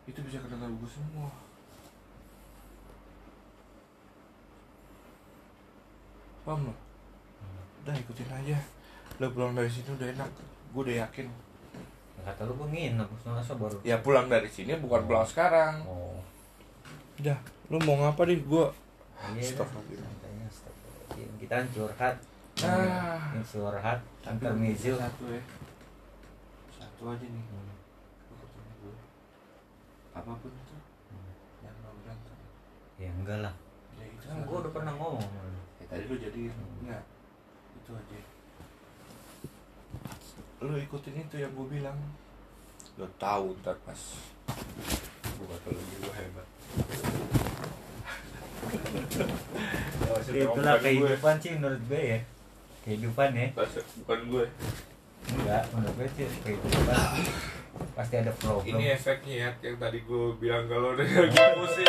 [0.08, 1.32] itu bisa kena ke gue semua.
[6.44, 6.76] Paham lo?
[7.84, 8.60] Udah ikutin aja.
[9.20, 10.32] Lo pulang dari sini udah enak.
[10.76, 11.28] Gue udah yakin.
[12.20, 13.08] Ya, kata lu gue nginep.
[13.28, 13.80] Masa baru?
[13.84, 15.84] Ya pulang dari sini bukan pulang sekarang.
[15.88, 16.20] Oh.
[17.20, 17.40] Udah
[17.72, 18.40] lu mau ngapa deh?
[18.44, 18.68] Gue
[19.40, 19.96] stop lagi.
[21.40, 22.20] kita curhat
[22.64, 23.36] Ah.
[23.36, 25.44] ini curhat intermezzo satu ya.
[26.72, 27.44] Satu aja nih.
[27.52, 27.76] Hmm.
[28.32, 28.96] lu gue
[30.16, 30.78] apa pun itu
[31.60, 32.38] yang mau berantem.
[32.96, 33.56] Ya enggak lah.
[34.00, 35.60] Ya itu kan gue udah pernah ngomong lu.
[35.84, 37.04] ya, tadi lu jadi enggak.
[37.84, 38.20] Itu aja.
[40.64, 42.00] Lu ikutin itu yang gue bilang.
[42.96, 44.02] Lo tahu ntar pas
[45.20, 46.48] gue kata lu gue hebat.
[50.32, 52.20] Itulah kehidupan sih menurut gue ya
[52.84, 53.48] kehidupan ya.
[54.04, 54.46] Bukan gue.
[55.24, 57.16] Enggak menurut gue sih kehidupan
[57.96, 58.76] pasti ada problem.
[58.76, 61.88] Ini efeknya ya yang tadi gue bilang kalau udah lagi pusing.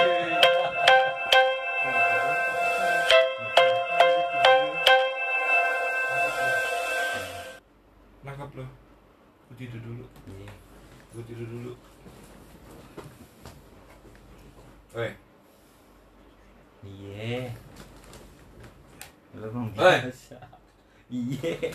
[8.24, 8.66] Nangkap lo.
[9.50, 10.04] Gue tidur dulu.
[10.30, 10.52] Iya.
[11.14, 11.72] gue tidur dulu.
[14.94, 15.10] Oi,
[16.86, 17.50] iya.
[19.34, 19.98] Lu emang Oi.
[21.10, 21.72] Iya.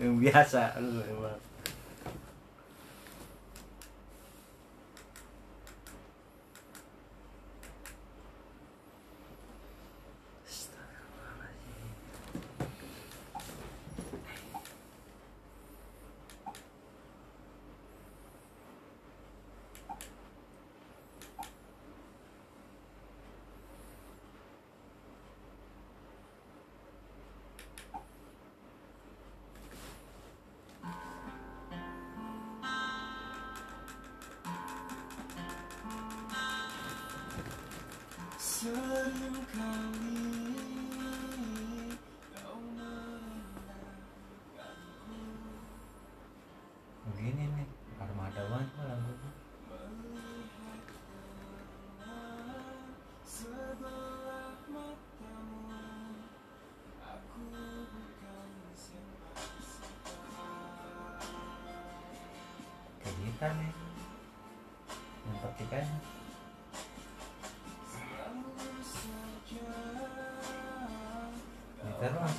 [0.00, 0.80] Yang biasa.
[0.80, 1.38] Lu emang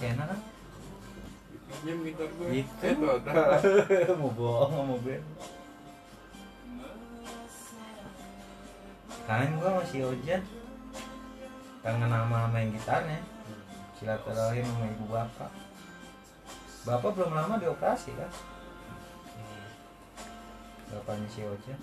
[0.10, 0.40] enak kan?
[1.72, 2.88] Pinjam gitar gue Itu.
[2.90, 5.26] eh mau bohong mau band
[9.22, 10.44] kangen gua masih Ojan
[11.82, 13.18] kangen nama main gitarnya.
[13.98, 15.52] Silaturahim sama ibu bapak.
[16.86, 18.32] Bapak belum lama dioperasi kan?
[20.92, 21.76] Bapaknya si Ocha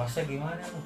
[0.00, 0.80] puasa gimana lu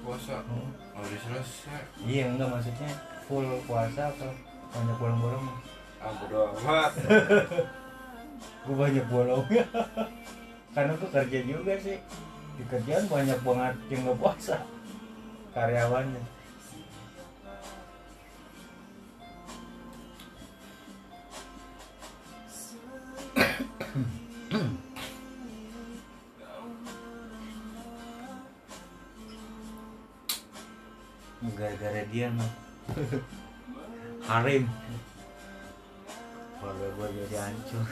[0.00, 0.40] puasa?
[0.48, 0.64] Oh
[0.96, 1.82] udah selesai.
[2.08, 2.88] Iya enggak maksudnya
[3.28, 4.32] full puasa atau
[4.72, 5.44] banyak bolong-bolong?
[6.00, 6.92] Ah bodo amat.
[8.64, 9.44] Gue banyak bolong.
[10.74, 12.00] Karena gue kerja juga sih.
[12.56, 14.56] Di kerjaan banyak banget yang nggak puasa.
[15.52, 16.35] Karyawannya
[32.32, 32.52] mah
[34.24, 34.64] harim.
[36.56, 37.86] Kalau gue jadi hancur.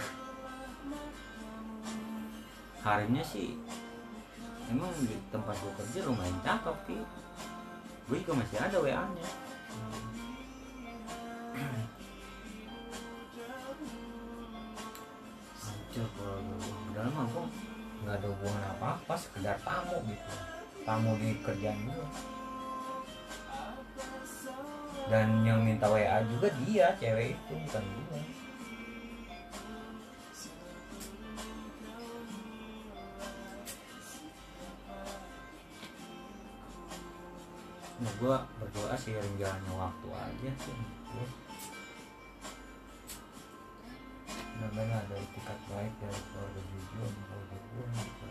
[2.84, 3.56] Harimnya sih
[4.68, 7.00] emang di tempat gue kerja lumayan cakep sih
[8.08, 9.28] gue juga masih ada WA nya
[15.60, 17.44] hancur kalau gue padahal mah gue
[18.04, 20.32] nggak ada hubungan apa-apa sekedar tamu gitu.
[20.84, 22.06] Tamu di kerjaan gue
[25.10, 28.20] dan yang minta WA juga dia cewek itu bukan gue
[37.94, 40.76] Nah, gue berdoa sih jalannya waktu aja sih
[41.14, 41.42] Gua-
[44.54, 48.26] Mudah-mudahan ada etikat baik dari keluarga Juju sama keluarga gue gitu.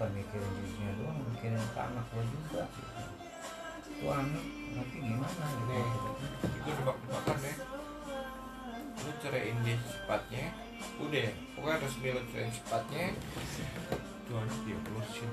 [0.00, 3.02] Bukan mikirin Jujunya doang, mikirin ke anak gue juga gitu.
[3.84, 5.64] Itu anak nanti gimana gitu.
[5.68, 5.84] nih
[6.56, 7.54] itu nebak-nebakan ya.
[8.96, 10.44] Lu ceraiin dia secepatnya
[11.04, 11.20] udah.
[11.20, 13.12] Ya pokoknya resmi lu ceraiin secepatnya.
[14.24, 15.30] Tuh anak dia pelusin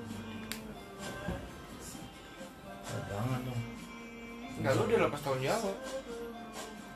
[2.88, 3.62] Oh, jangan dong.
[4.60, 5.78] Enggak lu udah lepas tahun jawab.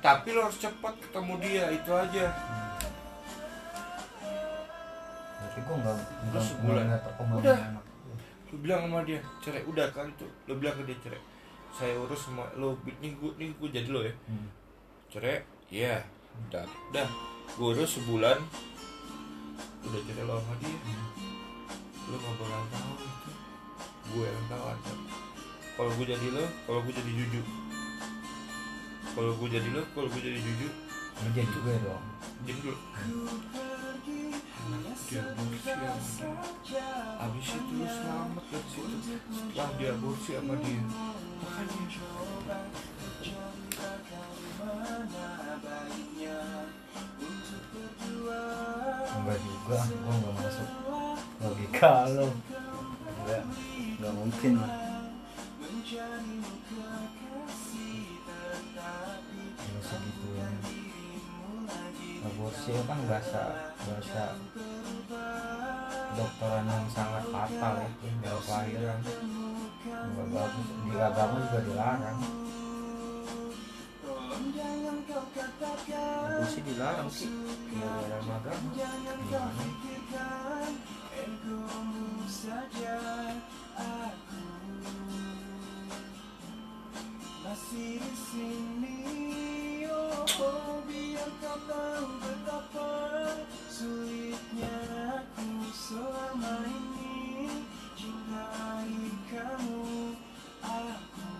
[0.04, 2.26] Tapi lo harus cepat ketemu dia itu aja
[5.52, 5.98] Tapi gue nggak
[6.32, 6.86] nggak sebulan
[7.44, 7.60] udah.
[8.52, 9.64] lu bilang sama dia cerai.
[9.68, 10.32] Udah kan tuh.
[10.48, 11.22] Lu bilang ke dia cerai.
[11.76, 12.80] Saya urus semua lu.
[13.04, 14.14] Nih gue nih gue jadi lo ya.
[14.32, 14.48] Hmm.
[15.12, 15.44] cerai?
[15.68, 16.00] Iya.
[16.48, 16.64] Udah.
[16.92, 17.08] Udah.
[17.60, 18.40] Gue urus sebulan.
[19.88, 20.80] Udah cerai lo sama dia.
[22.08, 23.30] Lu nggak bakal tahu itu.
[24.16, 24.94] Gue yang tahu aja
[25.82, 27.46] kalau gue jadi lo kalau gue jadi jujur
[29.18, 30.72] kalau gue jadi lo kalau gue jadi jujur
[31.34, 32.04] jadi gue dong.
[32.46, 32.78] jadi dulu
[35.12, 35.72] dia aborsi
[36.64, 38.98] dia habis itu selamat dari situ
[39.34, 40.84] setelah dia sama dia
[41.42, 41.86] makanya
[49.12, 50.70] Enggak juga, gue nggak masuk
[51.42, 52.28] logika lo.
[53.22, 53.44] Enggak,
[54.02, 54.72] nggak mungkin lah.
[59.82, 60.48] Segitunya.
[62.22, 64.38] Aborsi kan bahasa bahasa
[66.14, 67.90] dokteran yang sangat fatal ya,
[68.22, 69.00] dari kelahiran.
[69.82, 72.20] Nggak bagus, di agama juga dilarang.
[75.92, 77.30] Aborsi dilarang sih,
[77.74, 78.70] ya dalam agama.
[87.42, 89.04] Masih di sini,
[89.92, 92.08] oh biar kau tahu
[95.92, 97.52] selama ini
[98.00, 100.16] cintai kamu,
[100.64, 101.36] aku.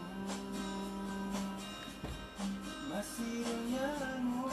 [2.92, 4.52] Masih denganmu.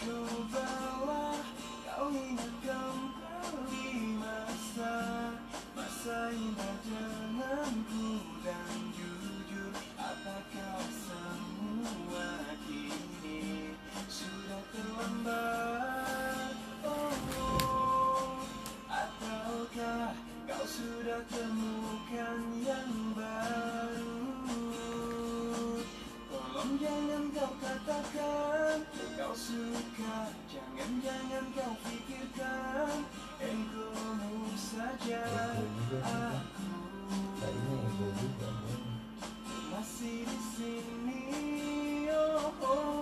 [0.00, 1.36] Cobalah
[1.84, 4.96] kau ingat kembali masa
[5.76, 8.24] masa indah denganku.
[8.40, 13.76] Dan jujur apakah semua kini
[14.08, 15.71] sudah terlambat
[19.72, 20.12] ataukah
[20.44, 24.20] kau sudah temukan yang baru?
[26.28, 28.84] Tolong jangan kau katakan
[29.16, 30.28] kau suka.
[30.52, 33.00] Jangan-jangan kau pikirkan
[33.40, 35.24] Egomu saja.
[36.04, 36.68] Aku
[39.72, 41.24] masih di sini
[42.12, 43.01] oh, oh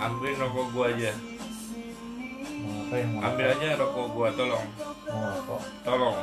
[0.00, 1.12] ambil rokok gue aja.
[2.56, 4.66] Mau apa yang mau ambil aja rokok gue tolong.
[5.08, 6.18] Mau apa tolong.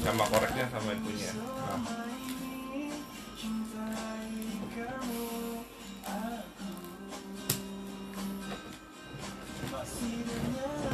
[0.00, 1.32] Sama koreknya sama itunya.
[1.36, 2.10] Nah.
[9.70, 10.89] gua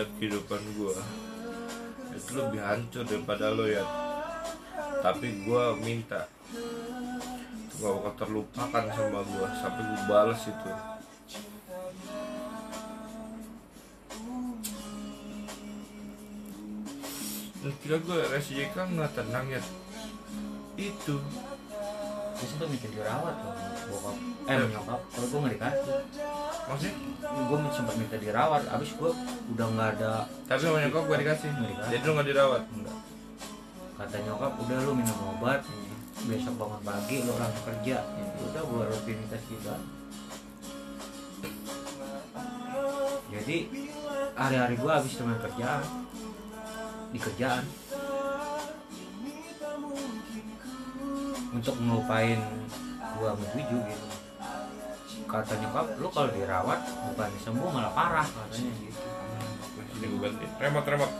[0.00, 0.96] ya kehidupan gua
[2.16, 3.84] itu lebih hancur daripada lo ya.
[5.04, 6.24] Tapi gua minta
[7.80, 10.72] gak bakal terlupakan sama gua sampai gua balas itu.
[17.60, 19.60] Dan kira gue RSJK nggak tenang ya?
[20.80, 21.20] Itu
[22.40, 23.54] terus tuh mikir dirawat loh
[23.92, 24.16] bokap
[24.48, 25.00] eh nyokap.
[25.12, 25.98] Kalau gue nggak dikasih.
[26.66, 26.94] Maksudnya?
[27.20, 29.10] Gue sempat minta dirawat abis gue
[29.52, 31.48] udah nggak ada tapi sama nyokap gue dikasih.
[31.52, 31.90] Dikasih.
[31.92, 32.62] jadi lu nggak dirawat?
[32.72, 32.98] Enggak
[34.00, 35.60] kata nyokap udah lu minum obat
[36.24, 37.96] besok bangun pagi lu langsung kerja.
[38.48, 39.76] Udah gue rutinitas juga.
[43.28, 43.56] Jadi
[44.32, 45.84] hari-hari gue habis dengan kerjaan.
[47.12, 47.64] Di kerjaan
[51.50, 52.38] untuk ngelupain
[53.18, 54.06] gua menuju gitu.
[55.26, 59.00] Kata nyokap lu kalau dirawat bukan sembuh malah parah katanya gitu.
[60.00, 60.46] Sini gue ganti.
[60.58, 61.14] Remote remote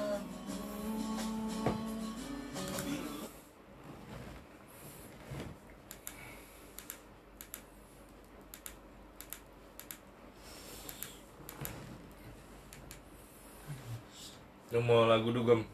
[14.70, 15.66] Lu mau lagu dugem?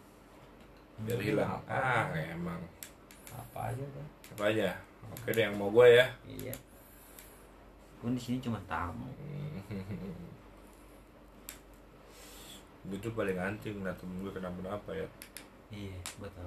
[1.05, 1.61] Biar hilang.
[1.69, 2.65] Ah, emang.
[3.37, 4.07] apa aja kan
[4.37, 4.69] Apa aja?
[5.17, 6.05] Oke deh, yang mau gue ya.
[6.29, 6.53] iya
[7.97, 9.09] pun di sini cuma tamu
[12.87, 15.09] Gue tuh paling anjing nah temen gue kenapa-napa ya.
[15.75, 16.47] iya betul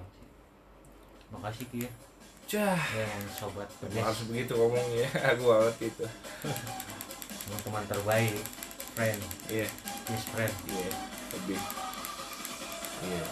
[1.29, 1.91] makasih Ki ya
[2.47, 2.79] Cah.
[2.95, 5.05] yang sobat pedes harus begitu ngomongnya.
[5.37, 6.01] Aku awet itu.
[7.45, 8.41] teman-teman terbaik
[8.95, 9.67] friend Iya,
[10.09, 10.89] yes friend iya.
[11.35, 11.61] Lebih.
[13.05, 13.23] Iya.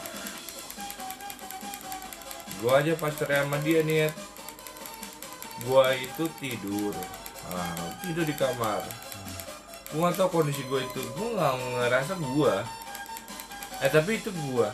[2.62, 4.10] Gua aja pacarnya sama dia nih ya.
[5.66, 6.94] Gua itu tidur.
[7.50, 8.84] Ah, tidur di kamar.
[9.96, 11.02] Gua gak tau kondisi gua itu.
[11.18, 12.62] Gua gak ngerasa gua.
[13.82, 14.70] Eh tapi itu gua.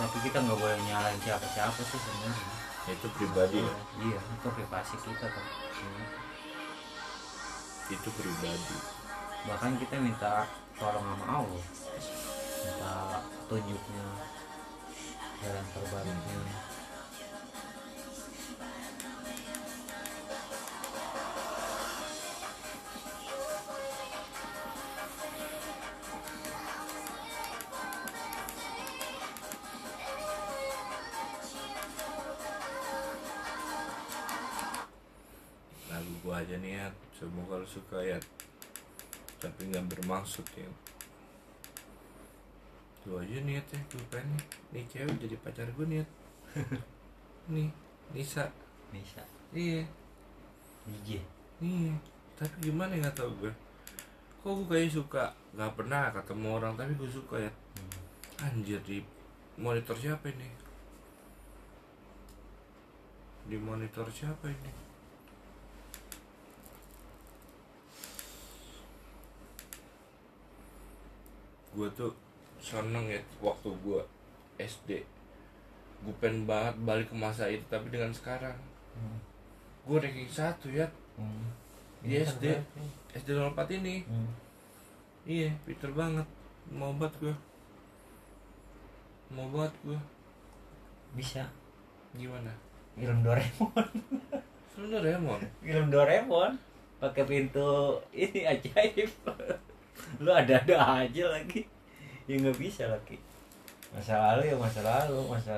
[0.00, 2.44] tapi kita nggak boleh nyalain siapa-siapa sih sebenarnya
[2.88, 3.74] Itu pribadi ya.
[4.02, 5.46] iya itu privasi kita kan
[7.90, 8.99] Itu pribadi.
[9.48, 10.44] Bahkan kita minta
[10.76, 11.64] tolong sama Allah.
[12.60, 12.94] Minta
[13.48, 14.06] tunjuknya
[15.40, 16.44] jalan terbaiknya
[35.90, 36.86] lagu gua aja nih ya
[37.18, 38.20] semoga lu suka ya
[39.40, 40.68] tapi nggak bermaksud ya.
[43.08, 44.44] Lu aja niat ya gue pengen nih.
[44.76, 46.08] Nih cewek jadi pacar gue niat.
[47.54, 47.72] Nih
[48.12, 48.52] Nisa.
[48.92, 49.24] Bisa
[49.56, 49.80] iya.
[50.84, 51.24] DJ
[51.64, 51.96] iya.
[52.36, 53.52] Tapi gimana ya nggak tau gue
[54.40, 57.52] kok gue kayak suka nggak pernah ketemu orang tapi gue suka ya.
[58.44, 59.00] Anjir di
[59.56, 60.48] monitor siapa ini?
[63.48, 64.89] Di monitor siapa ini
[71.80, 72.12] gue tuh
[72.60, 74.00] seneng ya waktu gue
[74.60, 75.00] SD
[76.00, 78.56] gue pengen banget balik ke masa itu tapi dengan sekarang.
[79.88, 80.84] Gue ranking satu ya.
[82.04, 82.44] Di Ini SD
[83.16, 84.04] SD 04 ini.
[84.04, 84.28] Hmm.
[85.24, 86.28] iya pinter banget.
[86.68, 87.34] Mau banget gue
[89.32, 90.00] mau banget gue
[91.16, 91.48] bisa.
[92.12, 92.52] Gimana?
[92.96, 93.72] Film Doraemon.
[94.76, 95.40] Film Doraemon?
[95.64, 96.52] Film Doraemon.
[97.00, 99.08] Pakai pintu ini ajaib
[100.24, 101.62] lu ada-ada aja lagi.
[102.26, 103.18] Ya nggak bisa lagi.
[103.90, 105.56] Masa lalu ya masa lalu masa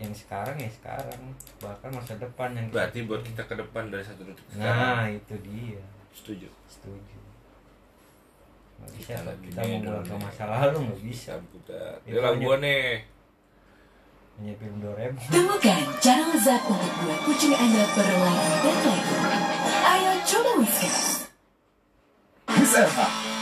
[0.00, 1.20] yang sekarang ya sekarang.
[1.60, 5.20] Bahkan masa depan yang berarti buat kita ke depan dari satu detik nah sekarang.
[5.20, 5.82] itu dia.
[6.16, 6.48] Setuju.
[6.66, 7.16] Setuju.
[8.96, 11.32] Bisa Kita kita, mau pulang ke masa lalu nggak bisa.
[11.52, 12.00] Kita.
[12.08, 13.04] Hanya- gua nih.
[14.40, 15.20] hanya film Doraemon.
[15.28, 19.14] Temukan channel Zap untuk buat kucing Anda berlari dan lagi.
[19.84, 21.09] Ayo coba whiskas.
[22.70, 23.39] 在吗。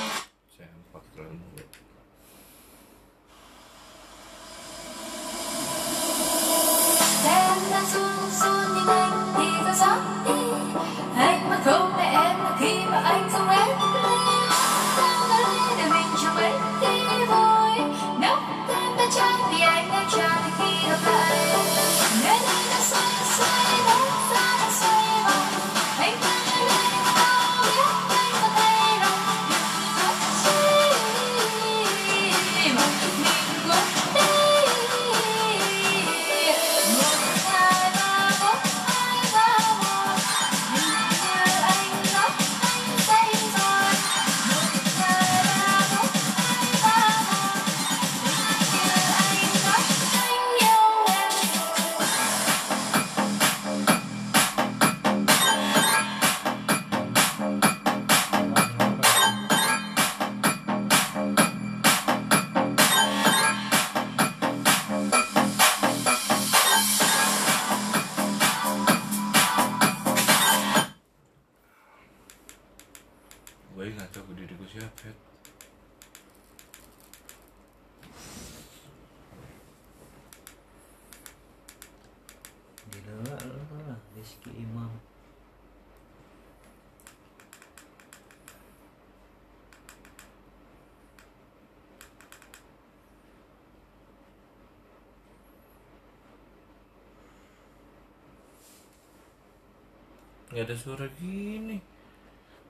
[100.78, 101.82] Suara gini.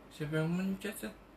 [0.09, 1.28] Siapa yang mencet?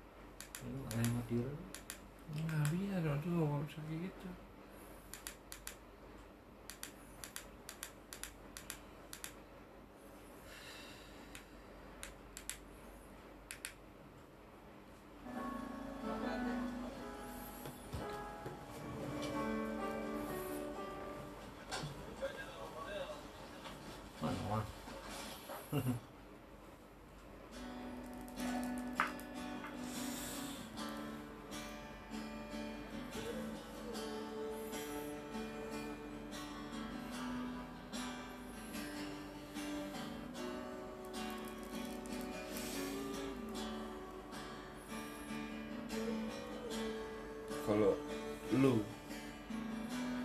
[48.62, 48.86] Lu.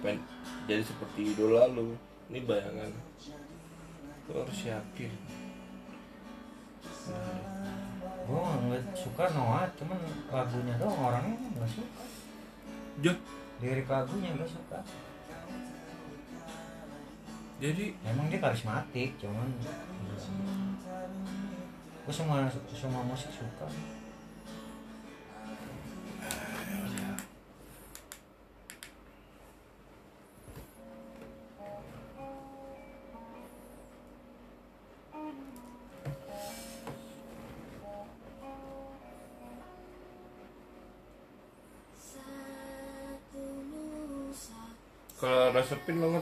[0.05, 0.21] Pengen
[0.69, 1.97] jadi seperti idola lu,
[2.29, 2.93] ini bayangan.
[4.29, 5.13] Lu harus yakin.
[8.27, 9.95] gue nggak suka Noah cuman
[10.35, 12.03] lagunya doang orangnya nggak suka.
[12.99, 13.19] Jah,
[13.63, 14.83] lirik lagunya nggak suka.
[17.63, 19.47] Jadi emang dia karismatik cuman
[22.07, 23.67] gue semua semua musik suka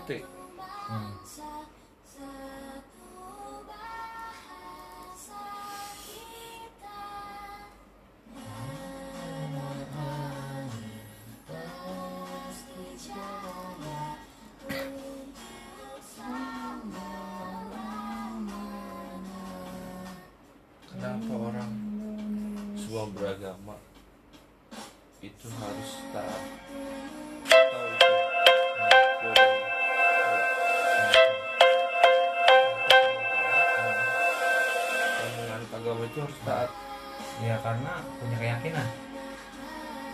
[0.06, 0.43] norte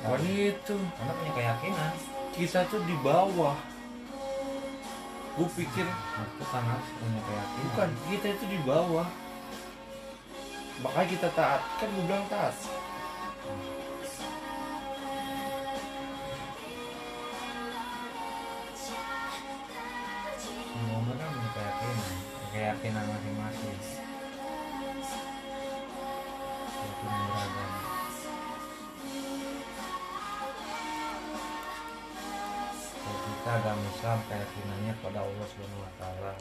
[0.01, 0.77] Bukan itu.
[0.97, 1.93] karena punya keyakinan
[2.33, 3.57] Kita tuh di bawah.
[5.37, 9.09] Gue pikir itu kan harus punya keyakinan bukan kita itu di bawah.
[10.81, 11.61] Makanya kita taat.
[11.79, 12.57] Kan gue bilang taat.
[20.91, 23.30] orang kan punya keyakinan keyakinan masing-masing
[33.41, 36.37] kita agama Islam keyakinannya pada Allah Subhanahu Wa Taala.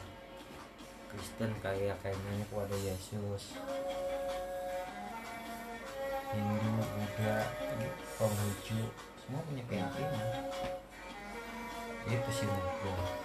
[1.08, 3.56] Kristen keyakinannya kepada Yesus.
[6.28, 7.36] Hindu Buddha
[8.20, 8.84] Penghulu lucu
[9.16, 10.28] semua punya keyakinan.
[12.04, 13.19] Itu sih menurut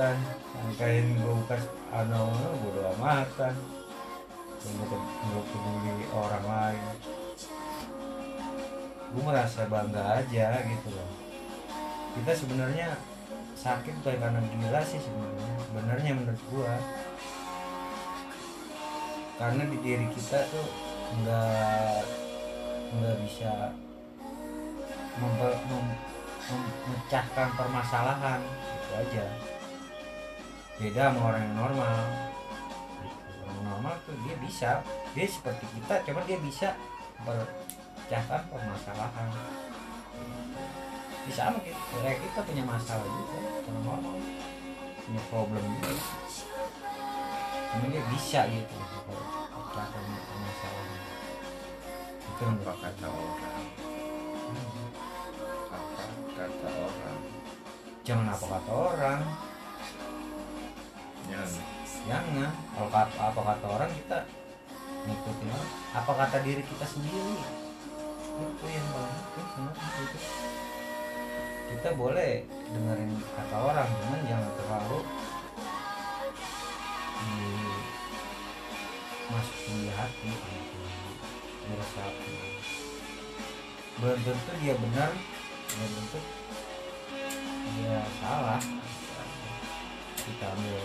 [0.00, 0.16] amatan
[0.56, 1.60] sangkain gue bukan
[1.92, 3.52] anu gue udah amatan
[4.64, 6.84] gue peduli orang lain.
[9.12, 11.10] Gue merasa bangga aja gitu loh.
[12.16, 12.96] Kita sebenarnya
[13.60, 15.52] sakit bukan karena gila sih sebenarnya.
[15.68, 16.74] Sebenarnya menurut gua.
[19.36, 20.68] Karena di diri kita tuh
[21.20, 22.04] nggak
[22.96, 23.52] nggak bisa
[25.20, 26.00] mempe- mem-
[26.48, 28.40] mem- memecahkan permasalahan.
[28.48, 29.24] Itu aja
[30.80, 31.96] beda sama orang yang normal.
[33.44, 34.70] Orang normal tuh dia bisa.
[35.12, 36.68] Dia seperti kita cuman dia bisa
[37.20, 39.28] memecahkan permasalahan.
[41.28, 41.76] Bisa sama kita.
[42.00, 44.16] Kayak kita punya masalah juga orang normal.
[45.04, 45.92] Punya problem juga.
[47.76, 48.76] Cuman dia bisa gitu.
[49.52, 51.00] Memecahkan permasalahan.
[52.24, 53.64] Itu apa kata orang?
[55.68, 56.04] Apa
[56.40, 57.20] kata orang?
[58.00, 59.49] Jangan apa kata orang
[61.28, 61.50] jangan
[62.08, 64.18] jangan kalau kata apa kata orang kita
[65.04, 65.48] ngikutin
[65.92, 67.36] apa kata diri kita sendiri?
[68.40, 69.66] Itu yang paling penting
[70.00, 70.18] itu.
[71.70, 74.98] Kita boleh dengerin kata orang cuman jangan terlalu
[77.20, 77.52] di
[79.30, 80.32] masuk di hati
[81.70, 82.34] meresapi
[84.00, 85.10] belum tentu dia benar
[85.70, 86.18] belum tentu
[87.76, 88.60] dia salah
[90.30, 90.78] kita ambil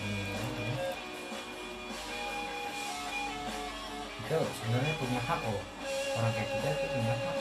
[0.00, 0.66] ini aja.
[4.16, 5.64] kita sebenarnya punya hak loh
[6.16, 7.36] orang kayak kita itu punya hak.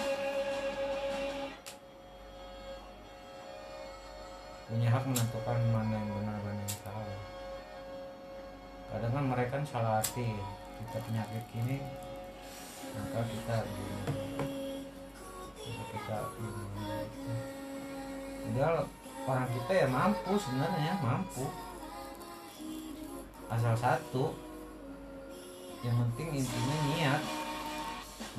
[4.71, 7.21] Punya hak menentukan mana yang benar mana yang salah.
[8.91, 10.27] Kadang kan mereka kan salah arti.
[10.81, 11.77] Kita penyakit gini
[12.91, 14.03] maka kita gini
[15.63, 16.75] maka kita ini
[18.41, 18.77] padahal
[19.27, 21.45] orang kita ya mampu sebenarnya mampu.
[23.51, 24.33] Asal satu
[25.83, 27.21] yang penting intinya niat.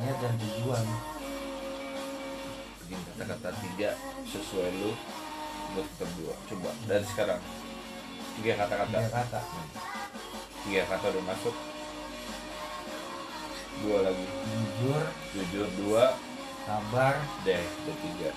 [0.01, 0.85] Niat dan tujuan.
[2.87, 3.91] Bikin kata-kata tiga
[4.27, 4.91] sesuai lu
[5.73, 7.41] buat kita berdua coba dari sekarang.
[8.41, 8.97] Tiga kata-kata.
[8.99, 9.41] Tiga kata.
[10.65, 11.57] Tiga kata udah masuk.
[13.83, 14.27] Dua lagi.
[14.27, 15.03] Jujur.
[15.35, 16.05] Jujur dua.
[16.63, 17.15] Sabar.
[17.43, 18.31] Deh udah tiga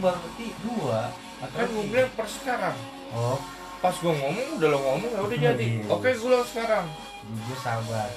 [0.00, 1.00] baru berarti dua
[1.42, 2.76] atau kan gue bilang per sekarang.
[3.12, 3.38] Oh.
[3.82, 5.66] Pas gue ngomong udah lo ngomong ya udah jadi.
[5.82, 5.90] Iya.
[5.90, 6.86] oke gue ulang sekarang.
[7.26, 8.08] Jujur sabar.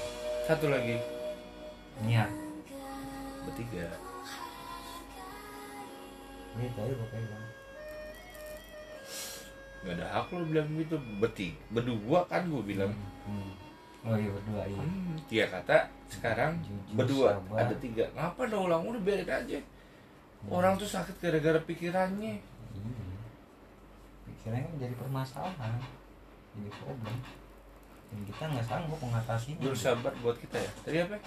[0.45, 1.02] Satu lagi.
[2.06, 2.30] Niat
[3.49, 3.89] bertiga.
[6.56, 7.43] Ini tadi gue pegang
[9.85, 10.97] nggak ada hak lo bilang gitu.
[11.22, 12.93] Bertiga berdua kan gue bilang.
[13.26, 13.53] Hmm.
[14.06, 14.81] oh iya berdua iya.
[14.81, 15.77] Hmm, tiga kata
[16.10, 17.30] sekarang Jujur, berdua.
[17.41, 17.57] sabar.
[17.65, 18.06] ada tiga.
[18.14, 18.81] Ngapa udah ulang?
[18.85, 19.60] Udah biarin aja
[20.50, 22.42] orang tuh sakit gara-gara pikirannya.
[24.26, 25.82] Pikirannya menjadi permasalahan
[26.56, 27.18] jadi problem.
[28.06, 29.60] Dan kita nggak sanggup mengatasinya.
[29.60, 30.72] Jujur sabar buat kita ya.
[30.86, 31.18] Tadi apa?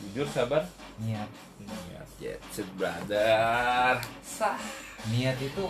[0.00, 0.62] Jujur sabar.
[1.04, 1.30] Niat.
[1.60, 4.00] Niat jet set brother.
[4.24, 4.58] Sah.
[5.12, 5.64] Niat itu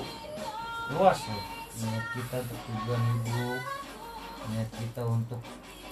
[0.95, 1.45] luas loh.
[1.83, 3.62] Niat kita untuk tujuan hidup
[4.51, 5.39] niat kita untuk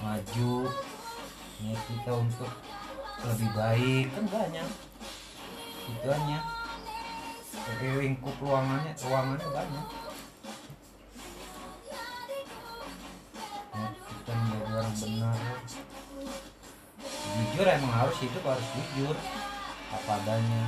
[0.03, 0.67] maju
[1.63, 2.51] niat kita untuk
[3.23, 4.05] lebih baik.
[4.11, 4.67] Kan banyak
[5.87, 6.39] tujuannya
[7.51, 9.87] dari lingkup ruangannya ruangannya banyak.
[13.71, 15.37] Niat kita menjadi orang benar.
[17.31, 19.15] Jujur emang harus itu harus jujur.
[19.91, 20.63] Apa adanya.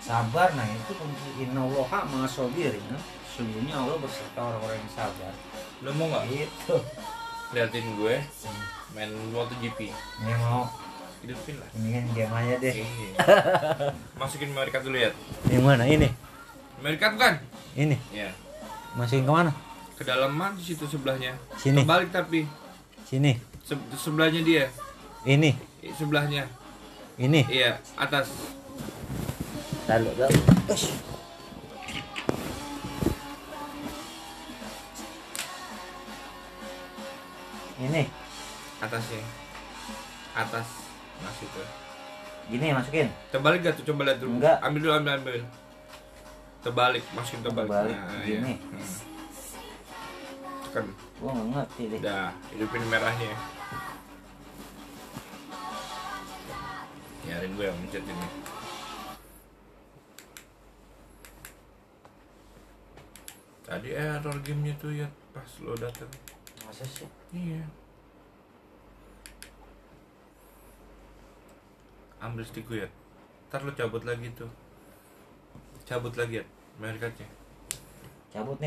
[0.00, 1.28] Sabar nah itu kunci.
[1.44, 2.84] Innallaha ma'asobirin
[3.32, 5.32] sesungguhnya Allah berserta orang-orang yang sabar.
[5.80, 6.24] Lo mau nggak?
[6.28, 6.76] Itu
[7.52, 8.16] liatin gue
[8.92, 9.88] main MotoGP?
[9.88, 10.68] ini mau
[11.22, 11.68] Hidupin lah.
[11.72, 13.10] ini kan game aja deh Iya.
[14.20, 15.10] Masukin card dulu ya.
[15.46, 16.10] yang mana ini
[16.98, 17.34] card bukan?
[17.72, 18.34] ini Ya.
[18.92, 19.52] masukin ke mana
[19.94, 21.38] Ke dalam mana di situ sebelahnya?
[21.54, 21.86] Sini.
[21.86, 22.42] Kebalik tapi
[23.04, 24.66] sini Se- sebelahnya dia.
[25.22, 25.54] ini
[25.94, 26.50] Sebelahnya.
[27.16, 28.26] ini Iya, atas.
[29.84, 30.10] lalu
[37.78, 38.04] ini
[38.82, 39.22] Atasnya.
[40.34, 40.81] Atas.
[41.22, 41.62] Mas itu.
[42.44, 43.84] gini masukin Terbalik gak tuh?
[43.88, 44.36] Coba lihat dulu.
[44.36, 44.56] Enggak.
[44.60, 45.42] Ambil dulu, ambil, ambil.
[46.60, 47.70] Terbalik, masukin terbalik.
[47.70, 48.52] Terbalik, Nah, gini.
[48.54, 48.70] iya.
[48.70, 48.98] Hmm.
[50.64, 50.84] Tekan.
[51.16, 53.32] gua nggak ngerti deh Udah, hidupin merahnya.
[57.22, 58.26] Biarin gue yang mencet ini.
[63.62, 66.10] Tadi error gamenya tuh ya pas lo datang.
[66.62, 67.62] masa sih Iya.
[72.22, 72.88] Ambil stick gue ya.
[73.50, 74.48] Ntar lo cabut lagi tuh.
[75.82, 76.44] Cabut lagi ya,
[76.78, 77.26] cardnya.
[78.32, 78.60] cabut nih